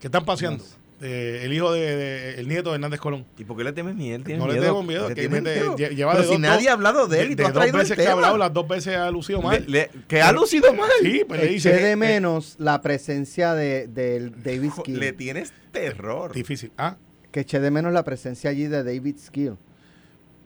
que 0.00 0.06
están 0.06 0.24
paseando, 0.24 0.64
eh, 1.02 1.42
el 1.44 1.52
hijo 1.52 1.72
de, 1.72 1.96
de- 1.96 2.40
el 2.40 2.46
nieto 2.48 2.70
de 2.70 2.74
Hernández 2.76 3.00
Colón. 3.00 3.24
y 3.38 3.44
por 3.44 3.56
qué 3.56 3.64
le 3.64 3.72
temes 3.72 3.94
miedo 3.94 4.16
¿Él 4.16 4.24
tiene 4.24 4.38
No 4.38 4.46
le 4.48 4.60
tengo 4.60 4.82
miedo, 4.82 5.08
¿Le 5.08 5.14
que 5.14 5.28
miedo? 5.28 5.76
lleva 5.76 6.12
Pero 6.12 6.22
de 6.22 6.28
si 6.28 6.32
dos- 6.34 6.40
nadie 6.40 6.68
ha 6.68 6.72
hablado 6.72 7.06
de 7.08 7.20
él 7.22 7.26
de, 7.28 7.32
y 7.32 7.36
tú 7.36 7.42
de 7.42 7.46
has 7.48 7.54
dos 7.54 7.60
traído 7.62 7.76
el 7.78 7.82
veces 7.82 7.96
que 7.96 8.02
ha 8.02 8.04
tema. 8.04 8.14
hablado, 8.16 8.36
las 8.38 8.52
dos 8.52 8.68
veces 8.68 8.96
ha 8.96 9.10
lucido 9.10 9.40
mal. 9.42 9.64
Le- 9.66 9.88
le- 9.94 10.02
que 10.08 10.20
ha 10.22 10.30
lucido 10.32 10.72
mal 10.74 10.90
Sí, 11.02 11.22
pues 11.26 11.40
le 11.40 11.46
dice 11.48 11.70
Eché 11.70 11.78
que- 11.78 11.84
de 11.84 11.90
que- 11.92 11.96
menos 11.96 12.56
la 12.58 12.80
presencia 12.82 13.54
de, 13.54 13.86
del 13.88 14.30
David 14.42 14.70
Skill. 14.78 14.98
le 15.00 15.12
tienes 15.14 15.52
terror 15.72 16.32
difícil. 16.34 16.70
Ah, 16.76 16.96
Que 17.32 17.40
eché 17.40 17.60
de 17.60 17.70
menos 17.70 17.92
la 17.92 18.04
presencia 18.04 18.50
allí 18.50 18.64
de 18.66 18.82
David 18.84 19.16
Skill. 19.24 19.56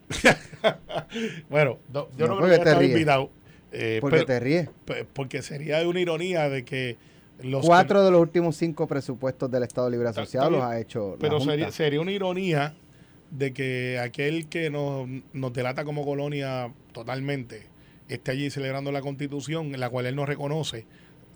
bueno, 1.49 1.77
no, 1.93 2.07
yo 2.17 2.27
No, 2.27 2.35
no, 2.35 2.37
creo 2.41 2.49
que 2.49 2.55
estaba 2.55 2.83
invitado. 2.83 3.29
eh, 3.71 3.97
Porque 4.01 4.17
pero- 4.17 4.25
te 4.25 4.39
ríes. 4.39 4.69
porque 5.13 5.41
sería 5.41 5.87
una 5.87 5.99
ironía 5.99 6.49
de 6.49 6.63
que 6.65 6.97
los 7.43 7.65
Cuatro 7.65 8.03
de 8.03 8.11
los 8.11 8.21
últimos 8.21 8.55
cinco 8.55 8.87
presupuestos 8.87 9.51
del 9.51 9.63
Estado 9.63 9.89
Libre 9.89 10.07
Asociado 10.09 10.49
los 10.49 10.63
ha 10.63 10.79
hecho 10.79 11.11
la 11.13 11.17
Pero 11.19 11.37
Junta. 11.39 11.51
sería, 11.53 11.71
sería 11.71 12.01
una 12.01 12.11
ironía 12.11 12.75
de 13.31 13.51
que 13.51 13.99
aquel 13.99 14.47
que 14.47 14.69
nos, 14.69 15.07
nos 15.33 15.51
delata 15.51 15.83
como 15.83 16.05
colonia 16.05 16.71
totalmente 16.93 17.63
esté 18.07 18.31
allí 18.31 18.49
celebrando 18.49 18.91
la 18.93 19.01
constitución, 19.01 19.73
en 19.73 19.79
la 19.81 19.89
cual 19.89 20.05
él 20.05 20.15
no 20.15 20.25
reconoce, 20.25 20.85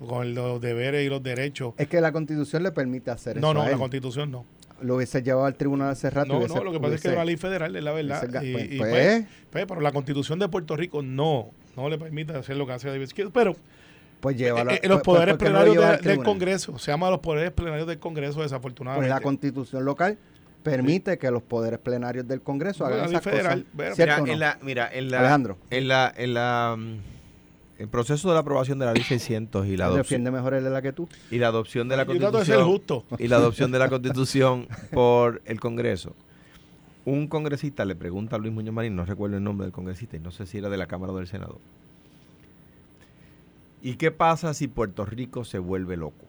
con 0.07 0.33
los 0.35 0.61
deberes 0.61 1.05
y 1.05 1.09
los 1.09 1.21
derechos. 1.21 1.73
Es 1.77 1.87
que 1.89 1.99
la 1.99 2.13
Constitución 2.13 2.63
le 2.63 2.71
permite 2.71 3.11
hacer 3.11 3.35
No, 3.41 3.49
eso 3.49 3.53
no, 3.55 3.61
a 3.63 3.69
la 3.69 3.77
constitución 3.77 4.31
no. 4.31 4.45
Lo 4.81 4.95
hubiese 4.95 5.21
llevado 5.23 5.45
al 5.45 5.55
tribunal 5.55 5.89
hace 5.89 6.09
rato. 6.09 6.33
No, 6.33 6.39
hubiese- 6.39 6.55
no, 6.55 6.63
lo 6.63 6.71
que 6.71 6.79
pasa 6.79 6.95
es 6.95 7.01
que 7.01 7.07
es 7.09 7.13
una 7.13 7.25
ley 7.25 7.37
federal, 7.37 7.75
es 7.75 7.83
la 7.83 7.91
verdad. 7.91 8.19
hubiese 8.23 8.37
ga- 8.39 8.43
Y- 8.47 8.53
pues- 8.53 8.71
y, 8.71 8.77
pues, 8.77 8.89
pues, 8.91 9.25
pues, 9.51 9.65
pero 9.67 9.81
la 9.81 9.91
constitución 9.91 10.39
de 10.39 10.49
Puerto 10.49 10.75
Rico 10.75 11.01
no, 11.01 11.51
no 11.75 11.89
le 11.89 11.97
permite 11.97 12.33
hacer 12.35 12.55
lo 12.57 12.65
que 12.67 12.73
hace 12.73 12.87
David 12.89 13.01
Izquierdo. 13.03 13.31
Pero 13.31 13.55
pues 14.19 14.35
llévalo. 14.37 14.71
eh, 14.71 14.75
eh, 14.75 14.79
pues- 14.81 14.89
los 14.89 14.97
pues, 15.01 15.05
poderes 15.05 15.35
¿por 15.37 15.47
qué 15.47 15.53
no 15.53 15.59
lo 15.65 15.71
plenarios 15.73 16.01
de- 16.03 16.09
del? 16.09 16.23
Congreso, 16.23 16.77
se 16.79 16.91
llama 16.91 17.09
los 17.09 17.19
poderes 17.19 17.51
plenarios 17.51 17.87
del 17.87 17.99
Congreso, 17.99 18.35
Pues 18.35 18.45
desafortunadamente. 18.51 19.09
la 19.09 19.21
constitución 19.21 19.85
local 19.85 20.17
permite 20.63 21.17
que 21.17 21.31
los 21.31 21.41
poderes 21.41 21.79
plenarios 21.79 22.27
del 22.27 22.41
Congreso 22.41 22.83
Bueno, 22.83 22.97
hagan 22.99 23.11
la 23.13 23.19
esas 23.19 23.31
federal, 23.31 23.59
cosas. 23.61 23.73
bueno, 23.75 23.95
¿Cierto 23.95 24.13
Mira, 24.23 24.25
no? 24.27 24.33
en 24.33 24.39
la, 24.39 24.59
mira, 24.61 24.89
en 24.93 25.11
la, 25.11 25.19
Alejandro. 25.19 25.57
En 25.69 25.87
la, 25.87 26.13
en 26.17 26.33
la, 26.33 26.75
mm, 26.77 26.97
el 27.79 27.87
proceso 27.87 28.27
de 28.27 28.35
la 28.35 28.41
aprobación 28.41 28.77
de 28.77 28.85
la 28.85 28.93
ley 28.93 29.03
600 29.03 29.65
y 29.65 29.75
la 29.77 29.85
adopción, 29.85 30.03
defiende 30.03 30.31
mejor 30.31 30.53
él 30.53 30.63
de 30.63 30.69
la 30.69 30.81
que 30.81 30.91
tú. 30.93 31.07
y 31.31 31.37
la 31.39 31.47
adopción 31.47 31.87
de 31.89 31.97
la 31.97 32.03
Yo 32.03 32.07
constitución 32.19 32.65
justo. 32.67 33.05
y 33.17 33.27
la 33.27 33.37
adopción 33.37 33.71
de 33.71 33.79
la 33.79 33.89
constitución 33.89 34.67
por 34.91 35.41
el 35.45 35.59
Congreso. 35.59 36.15
Un 37.05 37.27
congresista 37.27 37.85
le 37.85 37.95
pregunta 37.95 38.35
a 38.35 38.39
Luis 38.39 38.53
Muñoz 38.53 38.75
Marín, 38.75 38.95
no 38.95 39.05
recuerdo 39.05 39.37
el 39.37 39.43
nombre 39.43 39.65
del 39.65 39.71
congresista, 39.73 40.17
y 40.17 40.19
no 40.19 40.29
sé 40.31 40.45
si 40.45 40.57
era 40.59 40.69
de 40.69 40.77
la 40.77 40.85
Cámara 40.85 41.13
o 41.13 41.17
del 41.17 41.27
Senado. 41.27 41.57
¿Y 43.81 43.95
qué 43.95 44.11
pasa 44.11 44.53
si 44.53 44.67
Puerto 44.67 45.05
Rico 45.05 45.45
se 45.45 45.57
vuelve 45.59 45.95
loco? 45.97 46.25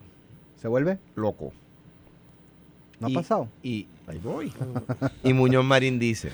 ¿Se 0.61 0.67
vuelve? 0.67 0.97
Loco. 1.15 1.51
¿No 2.99 3.09
Y- 3.09 3.11
ha 3.13 3.19
pasado? 3.19 3.49
Y 3.61 3.87
ahí 4.07 4.19
voy. 4.23 4.53
y 5.23 5.33
Muñoz 5.33 5.65
Marín 5.65 5.99
dice, 5.99 6.31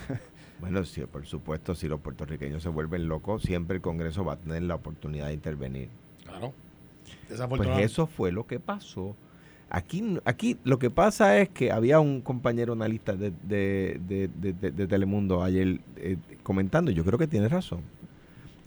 bueno, 0.60 0.84
sí, 0.86 1.02
por 1.06 1.26
supuesto, 1.26 1.76
si 1.76 1.88
los 1.88 2.00
puertorriqueños 2.00 2.64
se 2.64 2.70
vuelven 2.70 3.08
locos, 3.08 3.44
siempre 3.44 3.76
el 3.78 3.82
Congreso 3.82 4.26
va 4.26 4.34
a 4.34 4.38
tener 4.38 4.64
la 4.64 4.76
oportunidad 4.76 5.28
de 5.28 5.34
intervenir. 5.34 5.90
Claro. 6.26 6.54
Pues 7.50 7.70
eso 7.86 8.08
fue 8.08 8.32
lo 8.32 8.46
que 8.48 8.60
pasó. 8.60 9.16
Aquí, 9.70 10.18
aquí 10.26 10.58
lo 10.64 10.80
que 10.80 10.90
pasa 10.90 11.38
es 11.40 11.50
que 11.50 11.72
había 11.72 12.00
un 12.00 12.22
compañero 12.22 12.74
analista 12.74 13.14
de, 13.16 13.32
de- 13.44 14.00
de- 14.08 14.30
de- 14.30 14.54
de- 14.54 14.72
de 14.72 14.88
Telemundo 14.88 15.44
ayer 15.44 15.82
eh, 15.98 16.18
comentando, 16.44 16.90
y 16.90 16.94
yo 16.94 17.04
creo 17.04 17.20
que 17.20 17.28
tiene 17.28 17.48
razón. 17.50 17.82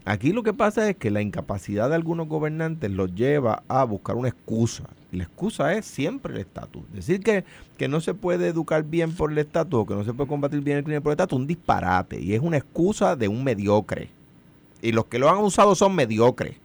Aquí 0.04 0.32
lo 0.32 0.42
que 0.42 0.52
pasa 0.54 0.88
es 0.88 0.96
que 0.96 1.10
la 1.10 1.22
incapacidad 1.22 1.88
de 1.88 1.94
algunos 1.94 2.28
gobernantes 2.28 2.90
los 2.90 3.14
lleva 3.14 3.62
a 3.68 3.84
buscar 3.84 4.16
una 4.16 4.28
excusa. 4.28 4.84
La 5.12 5.24
excusa 5.24 5.74
es 5.74 5.86
siempre 5.86 6.32
el 6.34 6.40
estatus. 6.40 6.82
Decir 6.92 7.20
que, 7.20 7.44
que 7.76 7.88
no 7.88 8.00
se 8.00 8.14
puede 8.14 8.46
educar 8.48 8.84
bien 8.84 9.12
por 9.12 9.32
el 9.32 9.38
estatus 9.38 9.80
o 9.80 9.86
que 9.86 9.94
no 9.94 10.04
se 10.04 10.14
puede 10.14 10.28
combatir 10.28 10.60
bien 10.60 10.78
el 10.78 10.84
crimen 10.84 11.02
por 11.02 11.10
el 11.10 11.14
estatus 11.14 11.36
es 11.36 11.40
un 11.40 11.46
disparate. 11.46 12.20
Y 12.20 12.34
es 12.34 12.40
una 12.40 12.58
excusa 12.58 13.16
de 13.16 13.28
un 13.28 13.42
mediocre. 13.42 14.10
Y 14.82 14.92
los 14.92 15.06
que 15.06 15.18
lo 15.18 15.28
han 15.28 15.38
usado 15.38 15.74
son 15.74 15.94
mediocres. 15.94 16.56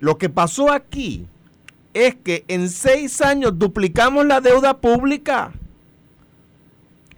Lo 0.00 0.18
que 0.18 0.28
pasó 0.28 0.72
aquí 0.72 1.26
es 1.94 2.16
que 2.16 2.44
en 2.48 2.68
seis 2.68 3.20
años 3.20 3.58
duplicamos 3.58 4.26
la 4.26 4.40
deuda 4.40 4.78
pública. 4.78 5.52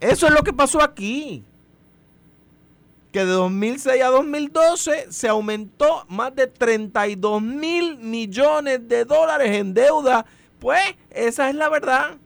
Eso 0.00 0.26
es 0.26 0.35
lo 0.35 0.42
que 0.42 0.52
pasó 0.52 0.83
aquí. 0.83 1.42
Que 3.14 3.21
de 3.25 3.30
2006 3.30 4.02
a 4.02 4.09
2012 4.09 5.06
se 5.12 5.28
aumentó 5.28 6.04
más 6.09 6.35
de 6.35 6.49
32 6.49 7.40
mil 7.40 7.97
millones 7.99 8.88
de 8.88 9.04
dólares 9.04 9.52
en 9.56 9.73
deuda. 9.73 10.26
Pues 10.59 10.80
esa 11.11 11.49
es 11.49 11.54
la 11.54 11.68
verdad. 11.68 12.16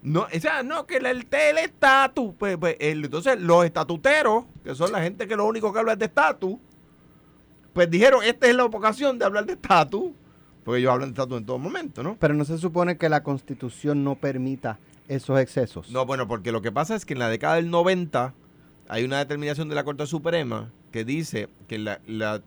No, 0.00 0.22
o 0.34 0.40
sea, 0.40 0.62
no, 0.62 0.86
que 0.86 0.96
el, 0.96 1.04
el 1.04 1.58
estatus. 1.58 2.32
Pues, 2.38 2.56
pues, 2.56 2.76
el- 2.80 3.04
entonces, 3.04 3.38
los 3.38 3.62
estatuteros, 3.66 4.44
que 4.64 4.74
son 4.74 4.90
la 4.90 5.02
gente 5.02 5.28
que 5.28 5.36
lo 5.36 5.44
único 5.44 5.70
que 5.70 5.80
habla 5.80 5.92
es 5.92 5.98
de 5.98 6.06
estatus, 6.06 6.54
pues 7.74 7.90
dijeron, 7.90 8.24
esta 8.24 8.46
es 8.46 8.54
la 8.56 8.64
ocasión 8.64 9.18
de 9.18 9.26
hablar 9.26 9.44
de 9.44 9.52
estatus, 9.52 10.12
porque 10.64 10.80
ellos 10.80 10.92
hablan 10.94 11.10
de 11.10 11.12
estatus 11.12 11.36
en 11.40 11.44
todo 11.44 11.58
momento, 11.58 12.02
¿no? 12.02 12.16
Pero 12.18 12.32
no 12.32 12.46
se 12.46 12.56
supone 12.56 12.96
que 12.96 13.10
la 13.10 13.22
constitución 13.22 14.02
no 14.02 14.14
permita 14.14 14.78
esos 15.08 15.38
excesos. 15.38 15.90
No, 15.90 16.06
bueno, 16.06 16.26
porque 16.26 16.52
lo 16.52 16.62
que 16.62 16.72
pasa 16.72 16.94
es 16.94 17.04
que 17.04 17.12
en 17.12 17.18
la 17.18 17.28
década 17.28 17.56
del 17.56 17.68
90 17.70 18.32
hay 18.88 19.04
una 19.04 19.18
determinación 19.18 19.68
de 19.68 19.74
la 19.74 19.84
Corte 19.84 20.06
Suprema 20.06 20.70
que 20.92 21.04
dice 21.04 21.48
que 21.66 21.78
la, 21.78 22.00
la- 22.06 22.42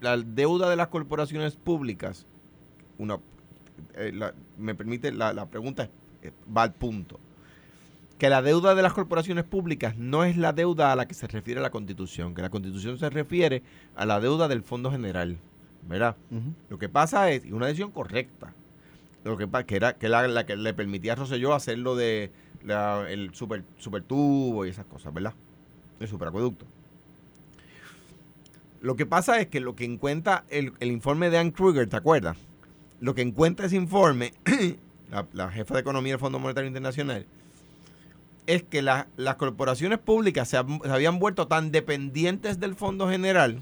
la 0.00 0.16
deuda 0.18 0.68
de 0.68 0.76
las 0.76 0.88
corporaciones 0.88 1.56
públicas, 1.56 2.26
una, 2.98 3.18
eh, 3.94 4.12
la- 4.14 4.34
me 4.58 4.74
permite, 4.74 5.12
la, 5.12 5.32
la 5.32 5.46
pregunta 5.46 5.84
es- 5.84 5.90
eh, 6.22 6.32
va 6.54 6.62
al 6.64 6.72
punto, 6.72 7.18
que 8.18 8.28
la 8.28 8.42
deuda 8.42 8.74
de 8.74 8.82
las 8.82 8.92
corporaciones 8.92 9.44
públicas 9.44 9.96
no 9.96 10.24
es 10.24 10.36
la 10.36 10.52
deuda 10.52 10.92
a 10.92 10.96
la 10.96 11.06
que 11.06 11.14
se 11.14 11.26
refiere 11.26 11.60
la 11.60 11.70
Constitución, 11.70 12.34
que 12.34 12.42
la 12.42 12.50
Constitución 12.50 12.98
se 12.98 13.10
refiere 13.10 13.62
a 13.96 14.04
la 14.06 14.20
deuda 14.20 14.46
del 14.48 14.62
Fondo 14.62 14.90
General, 14.90 15.36
¿verdad? 15.88 16.16
Lo 16.70 16.78
que 16.78 16.88
pasa 16.88 17.30
es, 17.30 17.44
y 17.44 17.52
una 17.52 17.66
decisión 17.66 17.90
correcta, 17.90 18.52
lo 19.24 19.36
que, 19.36 19.48
que 19.66 19.76
era 19.76 19.94
que 19.94 20.08
la, 20.08 20.26
la 20.28 20.44
que 20.46 20.56
le 20.56 20.74
permitía 20.74 21.12
a 21.12 21.16
Rosselló 21.16 21.54
hacer 21.54 21.78
lo 21.78 21.96
de 21.96 22.30
la- 22.64 23.06
el 23.10 23.34
super, 23.34 23.64
super 23.78 24.02
tubo 24.02 24.64
y 24.66 24.68
esas 24.70 24.86
cosas, 24.86 25.12
¿verdad? 25.14 25.34
El 26.00 26.08
superacueducto. 26.08 26.66
Lo 28.82 28.96
que 28.96 29.06
pasa 29.06 29.40
es 29.40 29.46
que 29.46 29.60
lo 29.60 29.74
que 29.74 29.84
encuentra 29.84 30.44
el, 30.50 30.72
el 30.80 30.90
informe 30.90 31.30
de 31.30 31.38
Ann 31.38 31.50
Kruger, 31.52 31.88
¿te 31.88 31.96
acuerdas? 31.96 32.36
Lo 33.00 33.14
que 33.14 33.22
encuentra 33.22 33.66
ese 33.66 33.76
informe, 33.76 34.34
la, 35.32 35.50
jefa 35.50 35.74
de 35.74 35.80
economía 35.80 36.12
del 36.12 36.20
Fondo 36.20 36.38
Monetario 36.38 36.68
Internacional, 36.68 37.26
es 38.46 38.62
que 38.62 38.82
la- 38.82 39.06
las 39.16 39.36
corporaciones 39.36 39.98
públicas 39.98 40.48
se, 40.48 40.58
se 40.58 40.90
habían 40.90 41.18
vuelto 41.18 41.46
tan 41.48 41.70
dependientes 41.72 42.60
del 42.60 42.74
Fondo 42.74 43.08
General 43.08 43.58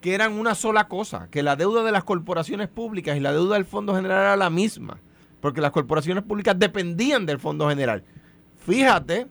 que 0.00 0.14
eran 0.14 0.32
una 0.34 0.54
sola 0.54 0.86
cosa, 0.88 1.28
que 1.30 1.42
la 1.42 1.56
deuda 1.56 1.82
de 1.82 1.90
las 1.92 2.04
corporaciones 2.04 2.68
públicas 2.68 3.16
y 3.16 3.20
la 3.20 3.32
deuda 3.32 3.54
del 3.56 3.64
Fondo 3.64 3.94
General 3.96 4.20
era 4.20 4.36
la 4.36 4.48
misma, 4.48 4.98
porque 5.40 5.60
las 5.60 5.72
corporaciones 5.72 6.22
públicas 6.22 6.56
dependían 6.58 7.26
del 7.26 7.40
Fondo 7.40 7.68
General. 7.68 8.04
Fíjate 8.68 9.26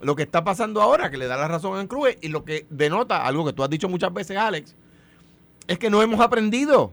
lo 0.00 0.16
que 0.16 0.22
está 0.24 0.42
pasando 0.42 0.82
ahora, 0.82 1.10
que 1.10 1.16
le 1.16 1.26
da 1.26 1.36
la 1.36 1.46
razón 1.46 1.78
a 1.78 1.86
Cruz, 1.86 2.08
y 2.20 2.28
lo 2.28 2.44
que 2.44 2.66
denota, 2.70 3.24
algo 3.24 3.44
que 3.44 3.52
tú 3.52 3.62
has 3.62 3.70
dicho 3.70 3.88
muchas 3.88 4.12
veces, 4.12 4.36
Alex, 4.36 4.74
es 5.68 5.78
que 5.78 5.90
no 5.90 6.02
hemos 6.02 6.20
aprendido. 6.20 6.92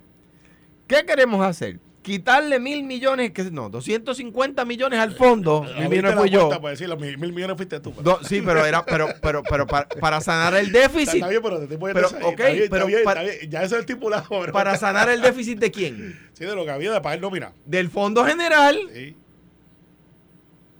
¿Qué 0.87 1.05
queremos 1.05 1.43
hacer? 1.45 1.79
Quitarle 2.03 2.59
mil 2.59 2.83
millones, 2.83 3.31
que 3.31 3.43
no, 3.51 3.69
250 3.69 4.63
millones 4.65 4.99
al 4.99 5.13
fondo, 5.15 5.63
mil 5.63 5.71
Abriste 5.71 5.89
millones 5.89 6.19
fui 6.19 6.29
yo. 6.29 6.49
para 6.49 6.69
decir, 6.69 6.87
los 6.87 6.99
mil, 6.99 7.17
mil 7.17 7.33
millones 7.33 7.57
fuiste 7.57 7.79
tú. 7.79 7.91
pues. 7.93 8.03
Do- 8.03 8.19
sí, 8.23 8.41
pero 8.43 8.65
era, 8.65 8.85
pero, 8.85 9.07
pero, 9.21 9.43
pero 9.43 9.67
para, 9.67 9.87
para 9.89 10.21
sanar 10.21 10.53
el 10.55 10.67
Está, 10.67 10.79
déficit. 10.79 11.15
está 11.15 11.27
bien, 11.27 11.41
pero 11.41 11.57
te 11.57 11.63
estoy 11.63 11.77
Pero, 11.93 12.07
ahí. 12.07 12.13
Está 12.29 12.45
bien, 12.49 12.63
está 12.63 12.69
pero 12.75 12.85
bien, 12.87 13.03
para- 13.03 13.23
está 13.23 13.37
bien. 13.39 13.51
Ya 13.51 13.59
eso 13.59 13.65
es 13.67 13.71
el 13.73 13.79
estipulado. 13.81 14.23
pero- 14.29 14.53
¿Para 14.53 14.77
sanar 14.77 15.09
el 15.09 15.21
déficit 15.21 15.59
de 15.59 15.71
quién? 15.71 16.19
Sí, 16.33 16.45
de 16.45 16.55
lo 16.55 16.63
que 16.63 16.71
había 16.71 16.91
de 16.93 17.01
pagar 17.01 17.19
nómina. 17.19 17.53
Del 17.65 17.89
Fondo 17.89 18.23
General. 18.23 18.77
Sí. 18.93 19.15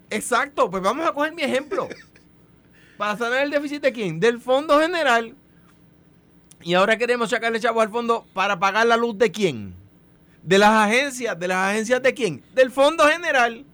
Exacto, 0.10 0.70
pues 0.70 0.82
vamos 0.84 1.08
a 1.08 1.12
coger 1.14 1.34
mi 1.34 1.44
ejemplo. 1.44 1.88
¿Para 2.98 3.18
sanar 3.18 3.44
el 3.44 3.52
déficit 3.52 3.82
de 3.82 3.94
quién? 3.94 4.20
Del 4.20 4.40
Fondo 4.42 4.80
General. 4.80 5.36
Y 6.62 6.74
ahora 6.74 6.98
queremos 6.98 7.30
sacarle 7.30 7.60
chavos 7.60 7.82
al 7.84 7.90
fondo 7.90 8.26
para 8.34 8.60
pagar 8.60 8.86
la 8.88 8.98
luz 8.98 9.18
de 9.18 9.32
quién? 9.32 9.74
De 10.44 10.58
las 10.58 10.72
agencias. 10.72 11.40
¿De 11.40 11.48
las 11.48 11.72
agencias 11.72 12.02
de 12.02 12.14
quién? 12.14 12.44
Del 12.54 12.72
Fondo 12.72 13.06
General. 13.08 13.66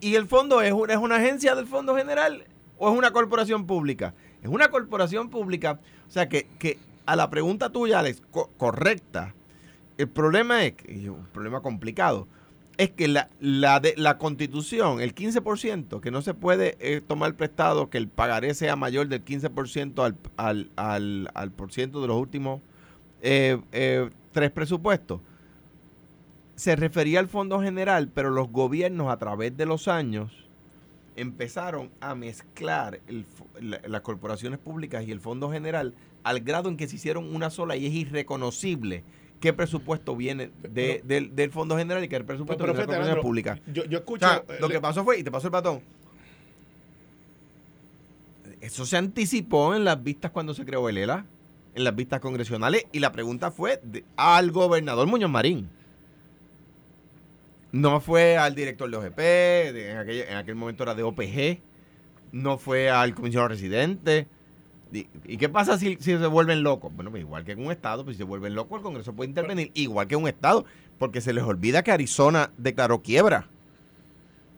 ¿Y 0.00 0.16
el 0.16 0.26
fondo 0.26 0.60
es 0.60 0.72
una, 0.72 0.92
es 0.94 0.98
una 0.98 1.16
agencia 1.16 1.54
del 1.54 1.66
Fondo 1.66 1.94
General 1.96 2.44
o 2.78 2.90
es 2.90 2.98
una 2.98 3.12
corporación 3.12 3.66
pública? 3.66 4.14
Es 4.42 4.48
una 4.48 4.68
corporación 4.68 5.30
pública. 5.30 5.78
O 6.08 6.10
sea 6.10 6.28
que, 6.28 6.48
que 6.58 6.78
a 7.06 7.14
la 7.14 7.30
pregunta 7.30 7.70
tuya, 7.70 8.00
Alex, 8.00 8.22
co- 8.30 8.50
correcta, 8.56 9.34
el 9.96 10.08
problema 10.08 10.64
es, 10.64 10.74
un 11.08 11.26
problema 11.32 11.60
complicado, 11.62 12.26
es 12.76 12.90
que 12.90 13.08
la, 13.08 13.28
la, 13.40 13.80
de, 13.80 13.94
la 13.96 14.18
constitución, 14.18 15.00
el 15.00 15.14
15%, 15.14 16.00
que 16.00 16.10
no 16.10 16.22
se 16.22 16.34
puede 16.34 16.76
eh, 16.80 17.00
tomar 17.00 17.34
prestado 17.34 17.90
que 17.90 17.98
el 17.98 18.08
pagaré 18.08 18.54
sea 18.54 18.76
mayor 18.76 19.08
del 19.08 19.24
15% 19.24 20.04
al, 20.04 20.16
al, 20.36 20.70
al, 20.76 21.30
al 21.34 21.50
por 21.52 21.72
ciento 21.72 22.00
de 22.02 22.08
los 22.08 22.16
últimos 22.16 22.60
eh, 23.22 23.60
eh, 23.72 24.10
tres 24.32 24.50
presupuestos, 24.50 25.20
se 26.56 26.76
refería 26.76 27.20
al 27.20 27.28
Fondo 27.28 27.60
General, 27.60 28.08
pero 28.08 28.30
los 28.30 28.48
gobiernos 28.50 29.10
a 29.10 29.16
través 29.16 29.56
de 29.56 29.66
los 29.66 29.88
años 29.88 30.32
empezaron 31.16 31.90
a 32.00 32.14
mezclar 32.14 33.00
el 33.06 33.24
las 33.60 34.00
corporaciones 34.00 34.58
públicas 34.58 35.06
y 35.06 35.12
el 35.12 35.20
Fondo 35.20 35.50
General 35.50 35.94
al 36.24 36.40
grado 36.40 36.68
en 36.68 36.76
que 36.76 36.88
se 36.88 36.96
hicieron 36.96 37.34
una 37.34 37.50
sola 37.50 37.76
y 37.76 37.86
es 37.86 37.92
irreconocible 37.92 39.04
qué 39.44 39.52
presupuesto 39.52 40.16
viene 40.16 40.50
de- 40.62 40.70
Pero- 41.02 41.06
del, 41.06 41.36
del 41.36 41.50
Fondo 41.50 41.76
General 41.76 42.02
y 42.02 42.08
qué 42.08 42.18
presupuesto 42.24 42.64
viene 42.64 42.72
de 42.78 42.86
corporaciones 42.86 43.06
Alejandro, 43.08 43.22
públicas. 43.22 43.60
Yo, 43.66 43.84
yo 43.84 43.98
O 43.98 44.00
escucho. 44.00 44.26
sea, 44.26 44.42
eh, 44.48 44.56
lo 44.58 44.68
que 44.70 44.80
pasó 44.80 45.04
fue, 45.04 45.18
y 45.18 45.22
te 45.22 45.30
pasó 45.30 45.48
el 45.48 45.50
batón, 45.52 45.80
eso 48.60 48.86
se 48.86 48.96
anticipó 48.96 49.74
en 49.74 49.84
las 49.84 50.02
vistas 50.02 50.30
cuando 50.30 50.54
se 50.54 50.64
creó 50.64 50.88
el 50.88 50.96
ELA, 50.98 51.26
en 51.74 51.84
las 51.84 51.94
vistas 51.94 52.20
congresionales, 52.20 52.86
y 52.92 53.00
la 53.00 53.12
pregunta 53.12 53.50
fue 53.50 53.80
de- 53.82 54.04
al 54.16 54.50
gobernador 54.50 55.06
Muñoz 55.06 55.30
Marín. 55.30 55.68
No 57.72 58.00
fue 58.00 58.36
al 58.38 58.54
director 58.54 58.88
de 58.90 58.96
OGP, 58.96 59.18
de- 59.72 59.90
en, 59.90 59.96
aquel, 59.98 60.20
en 60.22 60.36
aquel 60.36 60.54
momento 60.54 60.82
era 60.84 60.94
de 60.94 61.02
OPG, 61.02 61.60
no 62.32 62.56
fue 62.58 62.88
al 62.90 63.14
comisionado 63.14 63.48
residente, 63.48 64.26
¿Y, 64.94 65.36
qué 65.38 65.48
pasa 65.48 65.76
si, 65.78 65.96
si 65.96 66.16
se 66.16 66.26
vuelven 66.26 66.62
locos? 66.62 66.94
Bueno, 66.94 67.10
pues 67.10 67.22
igual 67.22 67.44
que 67.44 67.52
en 67.52 67.64
un 67.66 67.72
estado, 67.72 68.04
pues 68.04 68.16
si 68.16 68.18
se 68.18 68.24
vuelven 68.24 68.54
locos, 68.54 68.78
el 68.78 68.82
Congreso 68.82 69.12
puede 69.12 69.28
intervenir, 69.28 69.70
igual 69.74 70.06
que 70.06 70.16
un 70.16 70.28
estado, 70.28 70.64
porque 70.98 71.20
se 71.20 71.32
les 71.32 71.42
olvida 71.44 71.82
que 71.82 71.90
Arizona 71.92 72.50
declaró 72.58 73.02
quiebra. 73.02 73.46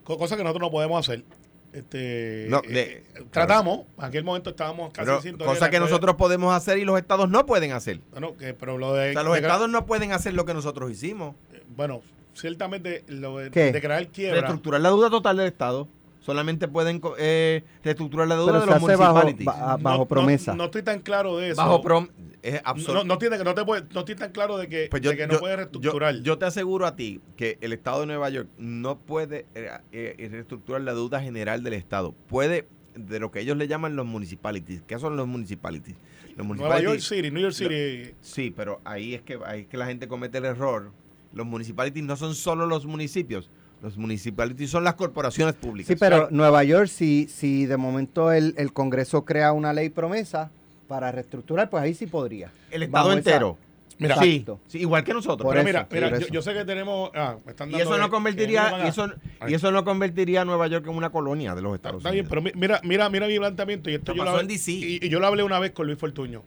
Co- 0.05 0.19
Cosa 0.19 0.37
que 0.37 0.43
nosotros 0.43 0.69
no 0.69 0.71
podemos 0.71 1.01
hacer. 1.09 1.25
Este, 1.73 2.47
No, 2.49 2.63
eh, 2.65 2.69
de- 2.69 2.83
eh, 3.21 3.25
tratamos, 3.31 3.81
en 3.99 4.05
aquel 4.05 4.25
momento 4.25 4.51
estábamos 4.51 4.93
casi 4.93 5.31
Pero, 5.33 5.45
cosa 5.45 5.69
que 5.69 5.79
nosotros 5.81 6.17
podemos 6.17 6.55
hacer 6.55 6.79
y 6.79 6.85
los 6.85 6.99
estados 6.99 7.29
no 7.29 7.45
pueden 7.45 7.73
hacer. 7.73 8.01
Bueno, 8.13 8.37
que- 8.37 8.55
pero 8.55 8.79
lo 8.79 8.95
de, 8.95 9.11
O 9.11 9.13
sea, 9.13 9.23
los 9.23 9.35
de- 9.35 9.41
estados 9.41 9.69
no 9.69 9.85
pueden 9.85 10.13
hacer 10.13 10.33
lo 10.35 10.45
que 10.47 10.55
nosotros 10.55 10.91
hicimos. 10.91 11.35
bueno, 11.77 12.01
ciertamente 12.35 13.05
lo 13.09 13.39
de 13.39 13.51
declarar 13.51 14.09
quiebra. 14.09 14.41
Reestructurar 14.41 14.81
la 14.81 14.89
deuda 14.91 15.11
total 15.11 15.37
del 15.39 15.49
estado. 15.49 15.89
Solamente 16.27 16.67
pueden 16.67 16.99
co- 16.99 17.15
eh, 17.17 17.63
reestructurar 17.85 18.27
la 18.27 18.35
deuda 18.35 18.47
Pero 18.47 18.59
de 18.59 18.67
se 18.67 18.67
los 18.67 18.83
hace 18.83 18.97
bajo, 18.97 19.15
municipalities. 19.15 19.47
ba- 19.47 19.77
no- 19.77 19.83
bajo 19.85 19.99
no- 19.99 20.07
promesa. 20.07 20.55
No, 20.57 20.65
estoy 20.65 20.83
tan 20.83 20.99
claro 20.99 21.37
de 21.37 21.51
eso. 21.51 21.57
Bajo 21.63 21.81
prom 21.81 22.09
es 22.43 22.55
no, 22.55 22.61
absoluto. 22.65 23.05
no, 23.05 23.17
que 23.19 23.31
no 23.45 23.55
te 23.55 23.65
puede, 23.65 23.83
no 23.95 24.01
estoy 24.01 24.17
tan 24.17 24.33
claro 24.33 24.59
de 24.59 24.69
que, 24.69 24.89
Pues 24.91 25.03
yo, 25.03 25.11
de 25.13 25.17
que 25.19 25.27
no 25.29 25.35
yo- 25.35 25.39
puede 25.39 25.55
reestructurar. 25.55 26.17
Yo, 26.23 26.37
te 26.37 26.45
aseguro 26.47 26.85
a 26.85 26.97
ti 26.97 27.21
que 27.37 27.59
el 27.61 27.73
Estado 27.73 28.01
de 28.01 28.07
Nueva 28.07 28.29
York 28.31 28.49
no 28.59 28.99
puede 28.99 29.47
eh, 29.55 29.71
eh, 29.93 30.29
reestructurar 30.33 30.81
la 30.81 30.95
deuda 30.95 31.21
general 31.23 31.63
del 31.63 31.75
Estado. 31.75 32.13
Puede 32.27 32.67
de 32.97 33.21
lo 33.21 33.31
que 33.31 33.39
ellos 33.39 33.57
le 33.57 33.69
llaman 33.69 33.95
los 33.95 34.05
municipalities. 34.05 34.83
¿Qué 34.85 34.99
son 34.99 35.17
los 35.17 35.29
municipalities? 35.29 35.95
Los 36.37 36.45
Nueva 36.45 36.81
York 36.81 36.99
City, 36.99 37.31
New 37.31 37.41
York 37.43 37.55
City. 37.55 38.15
Sí, 38.21 38.51
pero 38.51 38.81
ahí 38.85 39.15
es 39.15 39.23
que 39.23 39.39
ahí 39.47 39.61
es 39.61 39.67
que 39.69 39.77
la 39.77 39.87
gente 39.87 40.09
comete 40.09 40.39
el 40.39 40.47
error. 40.47 40.91
Los 41.33 41.47
municipalities 41.47 42.05
no 42.05 42.17
son 42.17 42.35
solo 42.35 42.67
los 42.67 42.85
municipios. 42.85 43.49
Los 43.83 43.97
municipalities 43.97 44.71
son 44.71 44.85
las 44.85 44.95
corporaciones 44.95 45.55
públicas. 45.55 45.89
Sí, 45.89 45.97
pero 45.99 46.29
Nueva 46.31 46.65
York, 46.65 46.89
si, 46.89 47.29
si 47.29 47.67
de 47.67 47.77
momento 47.77 48.33
el, 48.33 48.55
el 48.57 48.73
Congreso 48.73 49.25
crea 49.25 49.53
una 49.53 49.73
ley 49.73 49.91
promesa 49.91 50.51
para 50.89 51.13
reestructurar, 51.13 51.69
pues 51.71 51.83
ahí 51.83 51.95
sí 51.95 52.07
podría. 52.07 52.51
el 52.71 52.85
Estado 52.85 53.11
esa- 53.11 53.19
entero. 53.19 53.59
Mira, 53.99 54.17
sí, 54.19 54.45
igual 54.75 55.03
que 55.05 55.15
nosotros. 55.15 55.43
Por 55.43 55.55
pero 55.57 55.61
eso, 55.71 55.87
mira, 55.91 56.09
mira 56.11 56.27
yo, 56.31 56.43
sé 56.43 56.53
que 56.53 56.67
tenemos. 56.67 57.11
Ah, 57.15 57.37
me 57.47 57.53
están 57.53 57.71
y 57.71 57.73
dando 57.73 57.85
eso 57.95 57.99
no 57.99 58.11
convertiría, 58.11 58.83
y 58.85 58.89
eso, 58.89 59.09
y 59.49 59.55
eso 59.55 59.73
no 59.73 59.85
convertiría 59.87 60.43
a 60.43 60.45
Nueva 60.45 60.67
York 60.67 60.85
en 60.87 60.95
una 60.95 61.09
colonia 61.09 61.55
de 61.55 61.63
los 61.63 61.75
Está, 61.75 61.89
Estados 61.89 62.01
está 62.03 62.11
bien, 62.11 62.27
Unidos. 62.27 62.29
pero 62.29 62.43
mi- 62.43 62.61
mira, 62.61 62.81
mira, 62.85 63.09
mira 63.09 63.27
mi 63.27 63.39
planteamiento. 63.39 63.89
Y 63.89 63.95
esto 63.95 64.13
yo 64.13 64.23
pasó 64.23 64.35
lo, 64.37 64.41
en 64.43 64.49
DC. 64.49 64.71
Y, 64.73 64.99
y 65.03 65.09
yo 65.09 65.19
lo 65.19 65.27
hablé 65.27 65.43
una 65.45 65.59
vez 65.59 65.73
con 65.73 65.87
Luis 65.87 65.99
Fortuño. 65.99 66.43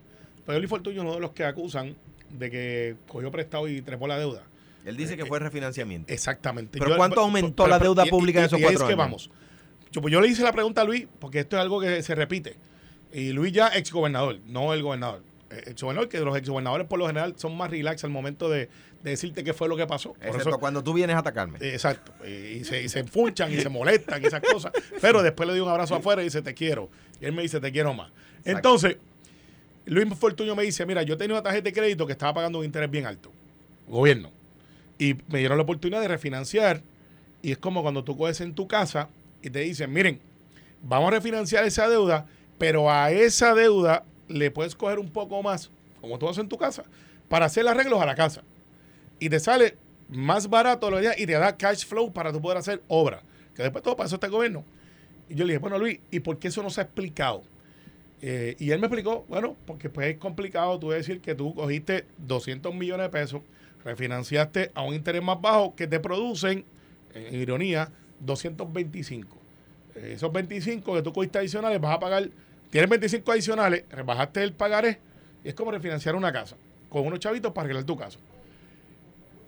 Pero 0.46 0.58
Luis 0.58 0.70
Fortuño 0.70 0.98
es 0.98 1.02
uno 1.02 1.14
de 1.14 1.20
los 1.20 1.32
que 1.32 1.44
acusan 1.44 1.96
de 2.38 2.50
que 2.52 2.94
cogió 3.08 3.32
prestado 3.32 3.66
y 3.66 3.82
trepó 3.82 4.06
la 4.06 4.16
deuda. 4.16 4.42
Él 4.84 4.96
dice 4.96 5.16
que 5.16 5.26
fue 5.26 5.38
refinanciamiento. 5.38 6.12
Exactamente. 6.12 6.78
Pero 6.78 6.96
¿cuánto 6.96 7.20
aumentó 7.20 7.66
la 7.66 7.78
deuda 7.78 8.04
pública 8.06 8.40
en 8.40 8.46
esos 8.46 8.58
y 8.58 8.62
cuatro 8.62 8.80
es 8.80 8.86
que 8.86 8.92
años? 8.92 8.98
vamos. 8.98 9.30
Yo, 9.92 10.00
pues 10.00 10.12
yo 10.12 10.20
le 10.20 10.28
hice 10.28 10.42
la 10.42 10.52
pregunta 10.52 10.80
a 10.82 10.84
Luis, 10.84 11.06
porque 11.18 11.40
esto 11.40 11.56
es 11.56 11.62
algo 11.62 11.80
que 11.80 12.02
se 12.02 12.14
repite. 12.14 12.56
Y 13.12 13.32
Luis 13.32 13.52
ya 13.52 13.68
exgobernador, 13.68 14.38
no 14.46 14.72
el 14.72 14.82
gobernador. 14.82 15.22
Eh, 15.50 15.64
Exgobernador, 15.66 16.08
que 16.08 16.20
los 16.20 16.36
exgobernadores 16.36 16.86
por 16.86 16.98
lo 17.00 17.08
general 17.08 17.34
son 17.36 17.56
más 17.56 17.70
relax 17.70 18.04
al 18.04 18.10
momento 18.10 18.48
de, 18.48 18.68
de 19.02 19.10
decirte 19.10 19.42
qué 19.42 19.52
fue 19.52 19.68
lo 19.68 19.76
que 19.76 19.84
pasó. 19.88 20.12
Por 20.12 20.26
Excepto 20.28 20.50
eso- 20.50 20.58
cuando 20.60 20.84
tú 20.84 20.92
vienes 20.92 21.16
a 21.16 21.18
atacarme. 21.18 21.58
eh, 21.60 21.72
Exacto. 21.72 22.12
Y 22.24 22.62
se, 22.64 22.84
y 22.84 22.88
se 22.88 23.00
enfunchan 23.00 23.52
y 23.52 23.56
se 23.60 23.68
molestan 23.68 24.22
y 24.22 24.26
esas 24.26 24.40
cosas. 24.42 24.70
Pero 25.00 25.22
después 25.24 25.48
le 25.48 25.54
doy 25.54 25.60
un 25.60 25.68
abrazo 25.68 25.96
afuera 25.96 26.22
y 26.22 26.26
dice, 26.26 26.40
te 26.40 26.54
quiero. 26.54 26.88
Y 27.20 27.24
él 27.24 27.32
me 27.32 27.42
dice, 27.42 27.58
te 27.60 27.72
quiero 27.72 27.92
más. 27.92 28.12
Entonces, 28.44 28.96
Luis 29.86 30.06
Fortuño 30.16 30.54
me 30.54 30.62
dice, 30.62 30.86
mira, 30.86 31.02
yo 31.02 31.16
tenía 31.16 31.34
una 31.34 31.42
tarjeta 31.42 31.64
de 31.64 31.72
crédito 31.72 32.06
que 32.06 32.12
estaba 32.12 32.32
pagando 32.34 32.60
un 32.60 32.64
interés 32.64 32.88
bien 32.88 33.06
alto. 33.06 33.32
Gobierno. 33.88 34.30
Y 35.00 35.16
me 35.28 35.40
dieron 35.40 35.58
la 35.58 35.64
oportunidad 35.64 36.00
de 36.00 36.06
refinanciar. 36.06 36.82
Y 37.42 37.50
es 37.50 37.58
como 37.58 37.82
cuando 37.82 38.04
tú 38.04 38.16
coges 38.16 38.40
en 38.40 38.54
tu 38.54 38.68
casa 38.68 39.08
y 39.42 39.50
te 39.50 39.60
dicen, 39.60 39.92
miren, 39.92 40.20
vamos 40.82 41.08
a 41.08 41.16
refinanciar 41.16 41.64
esa 41.64 41.88
deuda, 41.88 42.26
pero 42.58 42.88
a 42.88 43.10
esa 43.10 43.54
deuda 43.54 44.04
le 44.28 44.52
puedes 44.52 44.76
coger 44.76 45.00
un 45.00 45.10
poco 45.10 45.42
más, 45.42 45.70
como 46.00 46.18
tú 46.18 46.28
haces 46.28 46.42
en 46.42 46.48
tu 46.48 46.58
casa, 46.58 46.84
para 47.28 47.46
hacer 47.46 47.66
arreglos 47.66 48.00
a 48.00 48.06
la 48.06 48.14
casa 48.14 48.42
y 49.20 49.28
te 49.28 49.38
sale 49.38 49.76
más 50.08 50.48
barato 50.48 50.90
lo 50.90 51.00
y 51.00 51.26
te 51.26 51.32
da 51.32 51.56
cash 51.56 51.86
flow 51.86 52.12
para 52.12 52.32
tú 52.32 52.40
poder 52.40 52.58
hacer 52.58 52.82
obra. 52.88 53.22
Que 53.54 53.62
después 53.62 53.84
todo 53.84 53.96
está 54.02 54.26
el 54.26 54.32
gobierno. 54.32 54.64
Y 55.28 55.34
yo 55.34 55.44
le 55.44 55.52
dije, 55.52 55.60
bueno, 55.60 55.78
Luis, 55.78 56.00
¿y 56.10 56.20
por 56.20 56.38
qué 56.38 56.48
eso 56.48 56.62
no 56.62 56.70
se 56.70 56.80
ha 56.80 56.84
explicado? 56.84 57.42
Eh, 58.22 58.56
y 58.58 58.70
él 58.72 58.80
me 58.80 58.86
explicó, 58.86 59.24
bueno, 59.28 59.56
porque 59.66 59.88
pues 59.88 60.08
es 60.08 60.18
complicado 60.18 60.78
tú 60.78 60.90
decir 60.90 61.20
que 61.20 61.34
tú 61.34 61.54
cogiste 61.54 62.06
200 62.18 62.74
millones 62.74 63.06
de 63.06 63.10
pesos, 63.10 63.42
refinanciaste 63.84 64.70
a 64.74 64.82
un 64.82 64.94
interés 64.94 65.22
más 65.22 65.40
bajo 65.40 65.74
que 65.74 65.86
te 65.86 66.00
producen, 66.00 66.64
en 67.14 67.34
ironía, 67.34 67.90
225. 68.20 69.36
Eh, 69.96 70.12
esos 70.14 70.32
25 70.32 70.94
que 70.94 71.02
tú 71.02 71.12
cogiste 71.12 71.38
adicionales 71.38 71.80
vas 71.80 71.96
a 71.96 72.00
pagar, 72.00 72.28
tienes 72.70 72.90
25 72.90 73.32
adicionales, 73.32 73.84
rebajaste 73.90 74.42
el 74.42 74.52
pagaré, 74.52 74.98
y 75.44 75.48
es 75.48 75.54
como 75.54 75.70
refinanciar 75.70 76.14
una 76.14 76.32
casa, 76.32 76.56
con 76.88 77.06
unos 77.06 77.18
chavitos 77.18 77.52
para 77.52 77.64
arreglar 77.64 77.84
tu 77.84 77.96
casa 77.96 78.18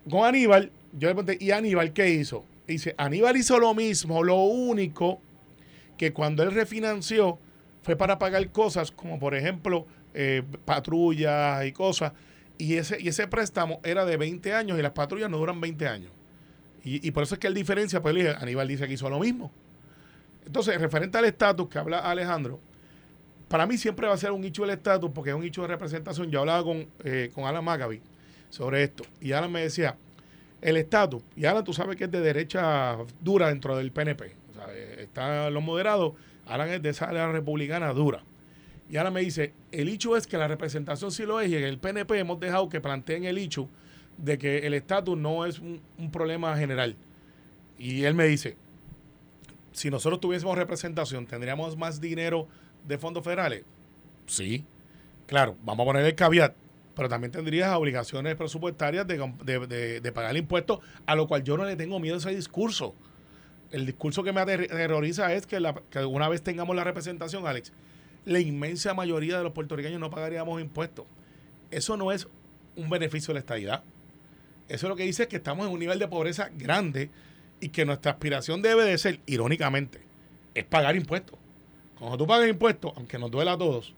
con 0.09 0.25
Aníbal, 0.25 0.71
yo 0.93 1.09
le 1.09 1.15
pregunté, 1.15 1.45
¿y 1.45 1.51
Aníbal 1.51 1.93
qué 1.93 2.11
hizo? 2.11 2.45
Dice, 2.67 2.95
Aníbal 2.97 3.37
hizo 3.37 3.59
lo 3.59 3.75
mismo, 3.75 4.23
lo 4.23 4.37
único 4.43 5.21
que 5.97 6.13
cuando 6.13 6.43
él 6.43 6.53
refinanció 6.53 7.39
fue 7.83 7.97
para 7.97 8.19
pagar 8.19 8.51
cosas 8.51 8.91
como, 8.91 9.19
por 9.19 9.35
ejemplo, 9.35 9.87
eh, 10.15 10.43
patrullas 10.65 11.65
y 11.67 11.73
cosas, 11.73 12.13
y 12.63 12.77
ese, 12.77 13.01
y 13.01 13.09
ese 13.09 13.27
préstamo 13.27 13.81
era 13.83 14.05
de 14.05 14.17
20 14.17 14.55
años 14.55 14.79
y 14.79 14.83
las 14.83 14.93
patrullas 14.93 15.29
no 15.29 15.37
duran 15.37 15.61
20 15.61 15.89
años. 15.89 16.13
Y, 16.85 17.11
por 17.13 17.23
eso 17.23 17.37
es 17.37 17.39
que 17.39 17.47
él 17.47 17.55
diferencia, 17.55 18.03
pues 18.03 18.37
Aníbal 18.41 18.67
dice 18.67 18.89
que 18.89 18.95
hizo 18.95 19.09
lo 19.09 19.21
mismo. 19.21 19.53
Entonces, 20.45 20.81
referente 20.81 21.17
al 21.17 21.25
estatus 21.25 21.69
que 21.69 21.79
habla 21.79 21.99
Alejandro, 21.99 22.59
para 23.49 23.67
mí 23.67 23.77
siempre 23.77 24.09
va 24.09 24.15
a 24.15 24.17
ser 24.17 24.33
un 24.33 24.43
hecho 24.43 24.65
el 24.65 24.71
estatus 24.71 25.11
porque 25.15 25.31
es 25.31 25.37
un 25.37 25.45
hecho 25.45 25.63
de 25.63 25.69
representación. 25.69 26.31
Yo 26.31 26.41
hablaba 26.41 26.65
con, 26.65 26.89
eh, 27.05 27.31
con 27.33 27.45
Alan 27.45 27.65
Maccabi 27.65 28.01
sobre 28.51 28.83
esto. 28.83 29.05
Y 29.21 29.31
Alan 29.31 29.53
me 29.53 29.63
decía, 29.63 29.97
el 30.61 30.77
estatus, 30.77 31.23
y 31.37 31.45
Alan 31.45 31.63
tú 31.63 31.73
sabes 31.73 31.97
que 31.97 32.05
es 32.05 32.11
de 32.11 32.21
derecha 32.21 32.97
dura 33.21 33.49
dentro 33.49 33.77
del 33.77 33.93
PNP. 33.93 34.35
O 34.51 34.55
sea, 34.55 34.67
eh, 34.71 35.03
están 35.03 35.55
los 35.55 35.63
moderados, 35.63 36.15
Alan 36.47 36.69
es 36.69 36.83
de 36.83 36.89
esa 36.89 37.09
área 37.09 37.31
republicana 37.31 37.93
dura. 37.93 38.25
Y 38.93 38.99
Alan 38.99 39.15
me 39.15 39.23
dice, 39.23 39.55
el 39.71 39.89
hecho 39.89 40.19
es 40.19 40.27
que 40.27 40.37
la 40.37 40.47
representación 40.47 41.11
sí 41.11 41.25
lo 41.25 41.41
es 41.41 41.51
y 41.51 41.57
en 41.57 41.65
el 41.65 41.79
PNP 41.79 42.19
hemos 42.19 42.39
dejado 42.39 42.69
que 42.69 42.79
planteen 42.79 43.25
el 43.25 43.39
hecho 43.39 43.67
de 44.19 44.37
que 44.37 44.59
el 44.67 44.75
estatus 44.75 45.17
no 45.17 45.47
es 45.47 45.61
un, 45.61 45.81
problema 46.13 46.55
general. 46.59 46.95
Y 47.79 48.05
él 48.05 48.13
me 48.15 48.27
dice, 48.27 48.55
si 49.73 49.89
nosotros 49.89 50.21
tuviésemos 50.21 50.59
representación, 50.59 51.25
¿tendríamos 51.27 51.75
más 51.75 52.03
dinero 52.03 52.47
de 52.87 52.99
fondos 52.99 53.25
federales? 53.25 53.65
Sí. 54.27 54.63
Claro, 55.27 55.57
vamos 55.65 55.85
a 55.85 55.87
poner 55.87 56.05
el 56.05 56.15
caveat, 56.15 56.55
pero 56.95 57.09
también 57.09 57.31
tendrías 57.33 57.75
obligaciones 57.75 58.35
presupuestarias 58.37 59.07
de, 59.07 59.33
de, 59.43 59.67
de- 59.69 60.01
de 60.03 60.13
pagar 60.13 60.37
a 61.07 61.15
lo 61.17 61.27
cual 61.27 61.43
yo 61.43 61.57
no 61.57 61.65
le 61.65 61.77
tengo 61.77 61.99
miedo 61.99 62.17
a 62.17 62.19
ese 62.19 62.35
discurso. 62.37 62.95
El 63.71 63.87
discurso 63.87 64.23
que 64.23 64.35
me 64.35 64.43
ater- 64.43 64.71
aterroriza 64.71 65.33
es 65.33 65.47
que, 65.47 65.61
la- 65.61 65.81
que 65.89 66.05
una 66.05 66.29
vez 66.29 66.43
tengamos 66.43 66.77
la 66.77 66.85
representación, 66.85 67.47
Alex, 67.47 67.73
la 68.25 68.41
inmensa 68.41 68.95
mayoría 68.95 69.39
de 69.39 69.45
los 69.45 69.53
puertorriqueños 69.53 70.01
no 70.01 70.11
pagaríamos 70.11 70.61
impuestos. 70.61 71.07
Eso 71.71 71.97
no 71.97 72.13
es 72.13 72.29
un 72.77 72.89
beneficio 72.91 73.29
de 73.29 73.35
la 73.35 73.41
estadidad. 73.41 73.83
Eso 74.69 74.89
lo 74.89 74.97
que 74.97 75.05
dice 75.05 75.25
es 75.25 75.29
que 75.29 75.37
estamos 75.37 75.67
en 75.67 75.73
un 75.73 75.79
nivel 75.81 75.99
de 75.99 76.09
pobreza 76.09 76.51
grande 76.57 77.11
y 77.61 77.69
que 77.69 77.85
nuestra 77.85 78.13
aspiración 78.13 78.63
debe 78.63 78.85
de 78.85 78.97
ser, 78.99 79.21
irónicamente, 79.27 80.01
es 80.55 80.65
pagar 80.65 80.97
impuestos. 80.97 81.39
Cuando 81.99 82.17
tú 82.17 82.27
pagas 82.27 82.49
impuestos, 82.49 82.93
aunque 82.97 83.19
nos 83.19 83.31
duela 83.31 83.53
a 83.53 83.59
todos, 83.59 83.95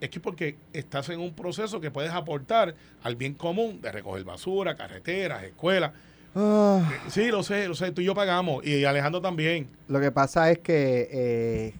es 0.00 0.10
que 0.10 0.20
porque 0.20 0.56
estás 0.72 1.08
en 1.10 1.20
un 1.20 1.34
proceso 1.34 1.80
que 1.80 1.90
puedes 1.90 2.10
aportar 2.10 2.74
al 3.02 3.16
bien 3.16 3.34
común 3.34 3.80
de 3.80 3.92
recoger 3.92 4.24
basura, 4.24 4.74
carreteras, 4.76 5.44
escuelas. 5.44 5.92
Ah, 6.34 6.90
Eh, 6.92 7.10
Sí, 7.10 7.28
lo 7.28 7.42
sé, 7.42 7.68
lo 7.68 7.74
sé, 7.74 7.92
tú 7.92 8.00
y 8.00 8.04
yo 8.04 8.14
pagamos 8.14 8.66
y 8.66 8.84
Alejandro 8.84 9.20
también. 9.20 9.68
lo 9.88 10.00
que 10.00 10.10
pasa 10.10 10.50
es 10.50 10.58
que 10.58 11.08
eh, 11.12 11.74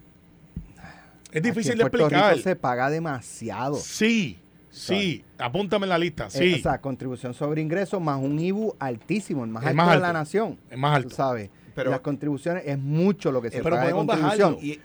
Es 1.35 1.41
aquí 1.41 1.49
difícil 1.51 1.73
en 1.73 1.79
de 1.79 1.83
Puerto 1.85 1.99
explicar. 2.07 2.33
Rico 2.35 2.43
se 2.45 2.57
paga 2.57 2.91
demasiado. 2.91 3.75
Sí, 3.77 4.39
sí, 4.71 5.25
apúntame 5.39 5.85
en 5.85 5.91
la 5.91 5.99
lista, 5.99 6.27
Eh, 6.27 6.31
sí. 6.31 6.55
o 6.55 6.59
sea, 6.63 6.81
contribución 6.81 7.35
sobre 7.35 7.61
ingresos 7.61 8.01
más 8.01 8.19
un 8.21 8.39
IBU 8.39 8.77
altísimo, 8.79 9.45
el 9.45 9.51
más 9.51 9.65
alto 9.65 9.77
más 9.77 9.95
de 9.95 10.01
la 10.01 10.13
nación. 10.13 10.59
es 10.71 10.79
más 10.79 10.97
alto. 10.97 11.09
Tú 11.11 11.15
sabes. 11.17 11.51
Pero- 11.75 11.91
las 11.91 12.01
contribuciones 12.01 12.63
es 12.67 12.79
mucho 12.79 13.33
lo 13.33 13.43
que 13.43 13.51
se 13.51 13.61
pero 13.63 13.77
paga 13.77 13.87
de 13.89 13.93
contribución. 13.93 14.59
Y, 14.63 14.79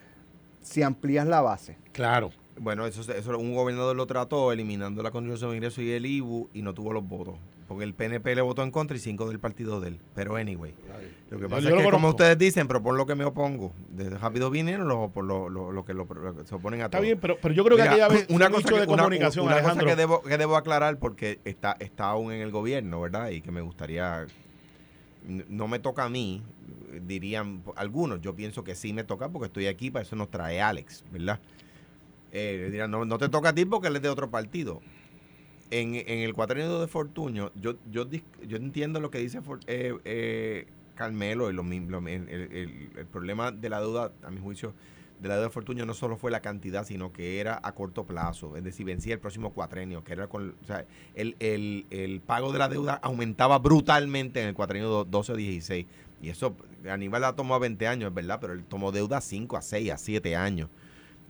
si 0.62 0.82
amplías 0.82 1.26
la 1.28 1.42
base. 1.42 1.78
Claro. 1.94 2.32
Bueno, 2.60 2.86
eso, 2.86 3.02
eso 3.12 3.38
un 3.38 3.54
gobernador 3.56 3.96
lo 3.96 4.06
trató 4.06 4.52
eliminando 4.52 5.02
la 5.04 5.12
contribución 5.12 5.52
de 5.52 5.58
ingresos 5.58 5.84
y 5.84 5.92
el 5.92 6.06
IBU 6.06 6.50
y 6.54 6.62
no 6.62 6.74
tuvo 6.74 6.94
los 6.94 7.08
votos. 7.08 7.36
Porque 7.68 7.84
el 7.84 7.94
PNP 7.94 8.34
le 8.36 8.42
votó 8.42 8.64
en 8.64 8.72
contra 8.72 8.98
y 8.98 9.00
cinco 9.00 9.30
del 9.30 9.40
partido 9.40 9.80
de 9.80 9.90
él. 9.90 10.00
Pero 10.16 10.36
anyway. 10.36 10.74
Lo 11.30 11.40
que 11.40 11.48
pasa 11.48 11.62
yo 11.70 11.76
es 11.78 11.84
que, 11.86 11.92
como 11.92 12.10
ustedes 12.10 12.36
dicen, 12.38 12.68
propon 12.68 12.98
lo 12.98 13.06
que 13.06 13.14
me 13.14 13.24
opongo. 13.26 13.72
Desde 13.92 14.18
rápido 14.18 14.50
vinieron 14.50 14.88
los 14.88 15.12
por 15.12 15.24
lo, 15.24 15.50
lo- 15.50 15.72
lo 15.72 15.86
que 15.86 15.94
lo- 15.94 16.08
se 16.46 16.56
oponen 16.56 16.82
a 16.82 16.86
Está 16.86 16.98
todo. 16.98 17.04
bien, 17.06 17.20
pero, 17.20 17.38
pero 17.40 17.54
yo 17.54 17.64
creo 17.64 17.78
que 17.78 17.84
Mira, 17.88 18.08
vez 18.08 18.26
una 18.30 18.48
un 18.48 18.54
cosa, 18.54 18.70
que, 18.70 18.80
de 18.80 18.88
comunicación, 18.88 19.46
una 19.46 19.62
cosa 19.62 19.80
que, 19.86 19.96
debo, 19.96 20.22
que 20.24 20.38
debo 20.40 20.56
aclarar 20.58 20.98
porque 20.98 21.40
está, 21.46 21.76
está 21.80 22.10
aún 22.10 22.32
en 22.34 22.42
el 22.42 22.50
gobierno, 22.50 23.00
¿verdad? 23.02 23.30
Y 23.30 23.42
que 23.42 23.52
me 23.52 23.62
gustaría, 23.62 24.26
no 25.28 25.68
me 25.68 25.78
toca 25.78 26.06
a 26.06 26.10
mí, 26.10 26.42
dirían 27.06 27.62
algunos, 27.76 28.20
yo 28.22 28.34
pienso 28.36 28.64
que 28.64 28.74
sí 28.74 28.94
me 28.94 29.04
toca 29.04 29.30
porque 29.30 29.46
estoy 29.46 29.68
aquí, 29.68 29.92
para 29.92 30.02
eso 30.04 30.16
nos 30.16 30.30
trae 30.32 30.60
Alex, 30.60 31.04
¿verdad? 31.12 31.40
Eh, 32.32 32.70
dirán, 32.72 32.92
no, 32.92 33.06
no 33.06 33.18
te 33.18 33.30
toca 33.30 33.50
a 33.50 33.54
ti 33.56 33.66
porque 33.66 33.88
él 33.88 33.96
es 33.96 34.02
de 34.02 34.10
otro 34.10 34.30
partido. 34.30 34.82
En, 35.72 35.96
en 35.96 36.20
el 36.20 36.34
cuatrienio 36.34 36.80
de 36.80 36.88
Fortuño, 36.88 37.52
yo, 37.56 37.76
yo, 37.92 38.08
yo 38.48 38.58
entiendo 38.58 39.00
lo 39.00 39.12
que 39.12 39.20
dice 39.20 39.42
For- 39.42 39.60
eh, 39.68 39.94
eh, 40.04 40.66
Carmelo, 40.96 41.50
y 41.50 41.54
lo, 41.54 41.64
lo 41.64 42.08
el, 42.08 42.30
el- 42.30 43.06
problema 43.12 43.52
de 43.52 43.70
la 43.70 43.80
deuda, 43.80 44.12
a 44.24 44.32
mi 44.32 44.42
juicio, 44.42 44.74
de 45.22 45.28
la 45.28 45.36
deuda 45.36 45.48
de 45.48 45.54
Fortuño 45.54 45.86
no 45.86 45.94
solo 45.94 46.18
fue 46.18 46.32
la 46.32 46.40
cantidad, 46.42 46.86
sino 46.86 47.12
que 47.14 47.40
era 47.40 47.60
a 47.62 47.74
corto 47.74 48.04
plazo, 48.06 48.58
es 48.58 48.64
decir, 48.64 48.86
vencía 48.86 49.14
el 49.14 49.20
próximo 49.20 49.54
cuatrenio, 49.54 50.04
que 50.04 50.14
era 50.14 50.28
con, 50.28 50.56
o 50.62 50.66
sea, 50.66 50.86
el, 51.14 51.36
el, 51.40 51.86
el 51.92 52.20
pago 52.22 52.52
de 52.52 52.58
la 52.60 52.68
deuda 52.68 52.96
aumentaba 53.04 53.60
brutalmente 53.60 54.42
en 54.42 54.48
el 54.48 54.56
cuatrenio 54.56 55.04
12 55.06 55.34
o 55.34 55.36
16. 55.36 55.86
Y 56.22 56.30
eso, 56.30 56.56
Aníbal 56.90 57.22
la 57.22 57.34
tomó 57.34 57.54
a 57.56 57.60
20 57.60 57.88
años, 57.88 58.10
es 58.10 58.14
verdad, 58.16 58.40
pero 58.42 58.54
él 58.54 58.64
tomó 58.64 58.92
deuda 58.92 59.18
a 59.18 59.22
5, 59.22 59.56
a 59.56 59.62
6, 59.62 59.92
a 59.92 59.98
7 59.98 60.36
años. 60.36 60.70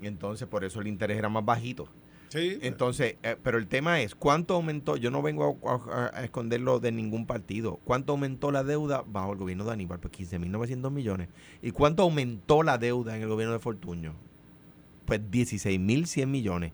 Entonces, 0.07 0.47
por 0.47 0.63
eso 0.63 0.81
el 0.81 0.87
interés 0.87 1.17
era 1.17 1.29
más 1.29 1.43
bajito. 1.45 1.87
Sí. 2.29 2.59
Entonces, 2.61 3.15
eh, 3.23 3.35
pero 3.41 3.57
el 3.57 3.67
tema 3.67 4.01
es, 4.01 4.13
¿cuánto 4.13 4.53
aumentó? 4.53 4.97
Yo 4.97 5.09
no 5.09 5.21
vengo 5.23 5.57
a, 5.65 5.73
a- 5.73 6.11
a 6.19 6.23
esconderlo 6.23 6.79
de 6.79 6.91
ningún 6.91 7.25
partido. 7.25 7.79
¿Cuánto 7.83 8.11
aumentó 8.13 8.51
la 8.51 8.63
deuda 8.63 9.03
bajo 9.07 9.33
el 9.33 9.39
gobierno 9.39 9.65
de 9.65 9.71
Aníbal? 9.71 9.99
Pues 9.99 10.13
15.900 10.13 10.91
millones. 10.91 11.29
¿Y 11.63 11.71
cuánto 11.71 12.03
aumentó 12.03 12.61
la 12.61 12.77
deuda 12.77 13.15
en 13.15 13.23
el 13.23 13.27
gobierno 13.29 13.53
de 13.53 13.59
Fortuño? 13.59 14.13
Pues 15.05 15.21
16.100 15.31 16.27
millones. 16.27 16.71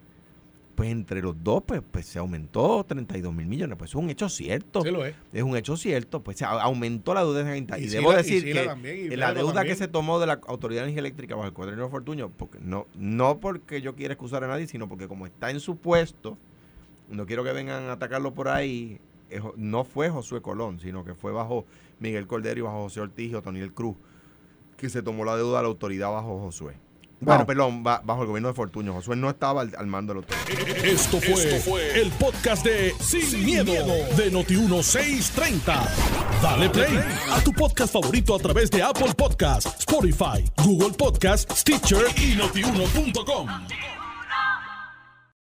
Pues 0.76 0.90
entre 0.92 1.22
los 1.22 1.42
dos, 1.42 1.64
pues, 1.66 1.82
pues 1.90 2.06
se 2.06 2.20
aumentó 2.20 2.84
32 2.84 3.34
mil 3.34 3.48
millones. 3.48 3.78
Pues 3.78 3.92
es 3.92 3.96
un 3.96 4.10
hecho 4.10 4.28
cierto. 4.28 4.82
Sí 4.82 4.92
lo 4.92 5.06
es. 5.06 5.16
Es 5.32 5.42
un 5.42 5.56
hecho 5.56 5.78
cierto. 5.78 6.22
Pues 6.22 6.38
se 6.38 6.46
aumentó 6.46 7.14
la 7.14 7.22
deuda 7.22 7.42
en 7.42 7.64
esa 7.64 7.80
Y, 7.80 7.86
Y 7.86 7.88
debo 7.88 8.12
y 8.12 8.16
decir 8.16 8.44
Sila 8.44 8.62
que 8.62 8.68
también, 8.68 9.12
y 9.12 9.16
la 9.16 9.34
deuda 9.34 9.54
también. 9.54 9.74
que 9.74 9.78
se 9.78 9.88
tomó 9.88 10.20
de 10.20 10.28
la 10.28 10.42
Autoridad 10.48 10.82
de 10.82 10.90
Energía 10.90 11.00
Eléctrica 11.00 11.36
bajo 11.36 11.48
el 11.48 11.54
cuadrino 11.54 11.84
de 11.84 11.90
Fortuño, 11.90 12.30
porque 12.30 12.60
no, 12.62 12.88
no 12.96 13.40
porque 13.40 13.82
yo 13.82 13.96
quiera 13.96 14.14
excusar 14.14 14.44
a 14.44 14.48
nadie, 14.48 14.68
sino 14.68 14.90
porque 14.90 15.08
como 15.08 15.26
está 15.26 15.50
en 15.50 15.62
su 15.62 15.78
puesto, 15.78 16.38
no 17.10 17.26
quiero 17.26 17.44
que 17.44 17.54
vengan 17.54 17.84
a 17.84 17.94
atacarlo 17.94 18.34
por 18.34 18.50
ahí, 18.50 19.00
no 19.56 19.84
fue 19.84 20.10
Josué 20.10 20.42
Colón, 20.42 20.80
sino 20.80 21.06
que 21.06 21.14
fue 21.14 21.32
bajo 21.32 21.66
Miguel 22.00 22.28
Cordero 22.28 22.60
y 22.60 22.64
bajo 22.64 22.84
José 22.84 23.02
Ortiz 23.02 23.32
y 23.32 23.36
Otoniel 23.36 23.74
Cruz, 23.74 23.96
que 24.78 24.90
se 24.90 25.02
tomó 25.02 25.24
la 25.24 25.38
deuda 25.38 25.58
de 25.58 25.64
la 25.64 25.70
autoridad 25.70 26.12
bajo 26.12 26.40
Josué. 26.40 26.76
Bueno, 27.22 27.46
Bueno. 27.46 27.46
perdón, 27.48 27.84
ba- 27.84 28.02
bajo 28.04 28.22
el 28.22 28.28
gobierno 28.28 28.50
de 28.50 28.54
Fortuño. 28.54 28.94
Josué 28.94 29.16
no 29.16 29.30
estaba 29.30 29.62
al, 29.62 29.74
al 29.78 29.88
mando 29.88 30.14
de 30.14 30.22
la 30.22 30.28
autoridad. 30.28 30.86
Esto 30.86 31.20
fue, 31.22 32.02
el 32.02 32.12
podcast 32.12 32.64
de 32.66 32.94
Sin, 33.00 33.46
miedo, 33.46 33.72
de 34.16 34.32
Noti1630. 34.32 35.90
Dale 36.42 36.70
play 36.70 37.00
a 37.32 37.40
tu 37.42 37.52
podcast 37.54 37.94
favorito 37.94 38.36
a 38.36 38.40
través 38.40 38.70
de 38.70 38.84
Apple 38.84 39.14
Podcasts, 39.18 39.74
Spotify, 39.80 40.44
Google 40.64 40.92
Podcasts, 40.98 41.62
Stitcher 41.62 42.06
y 42.18 42.36
notiuno.com. 42.36 43.48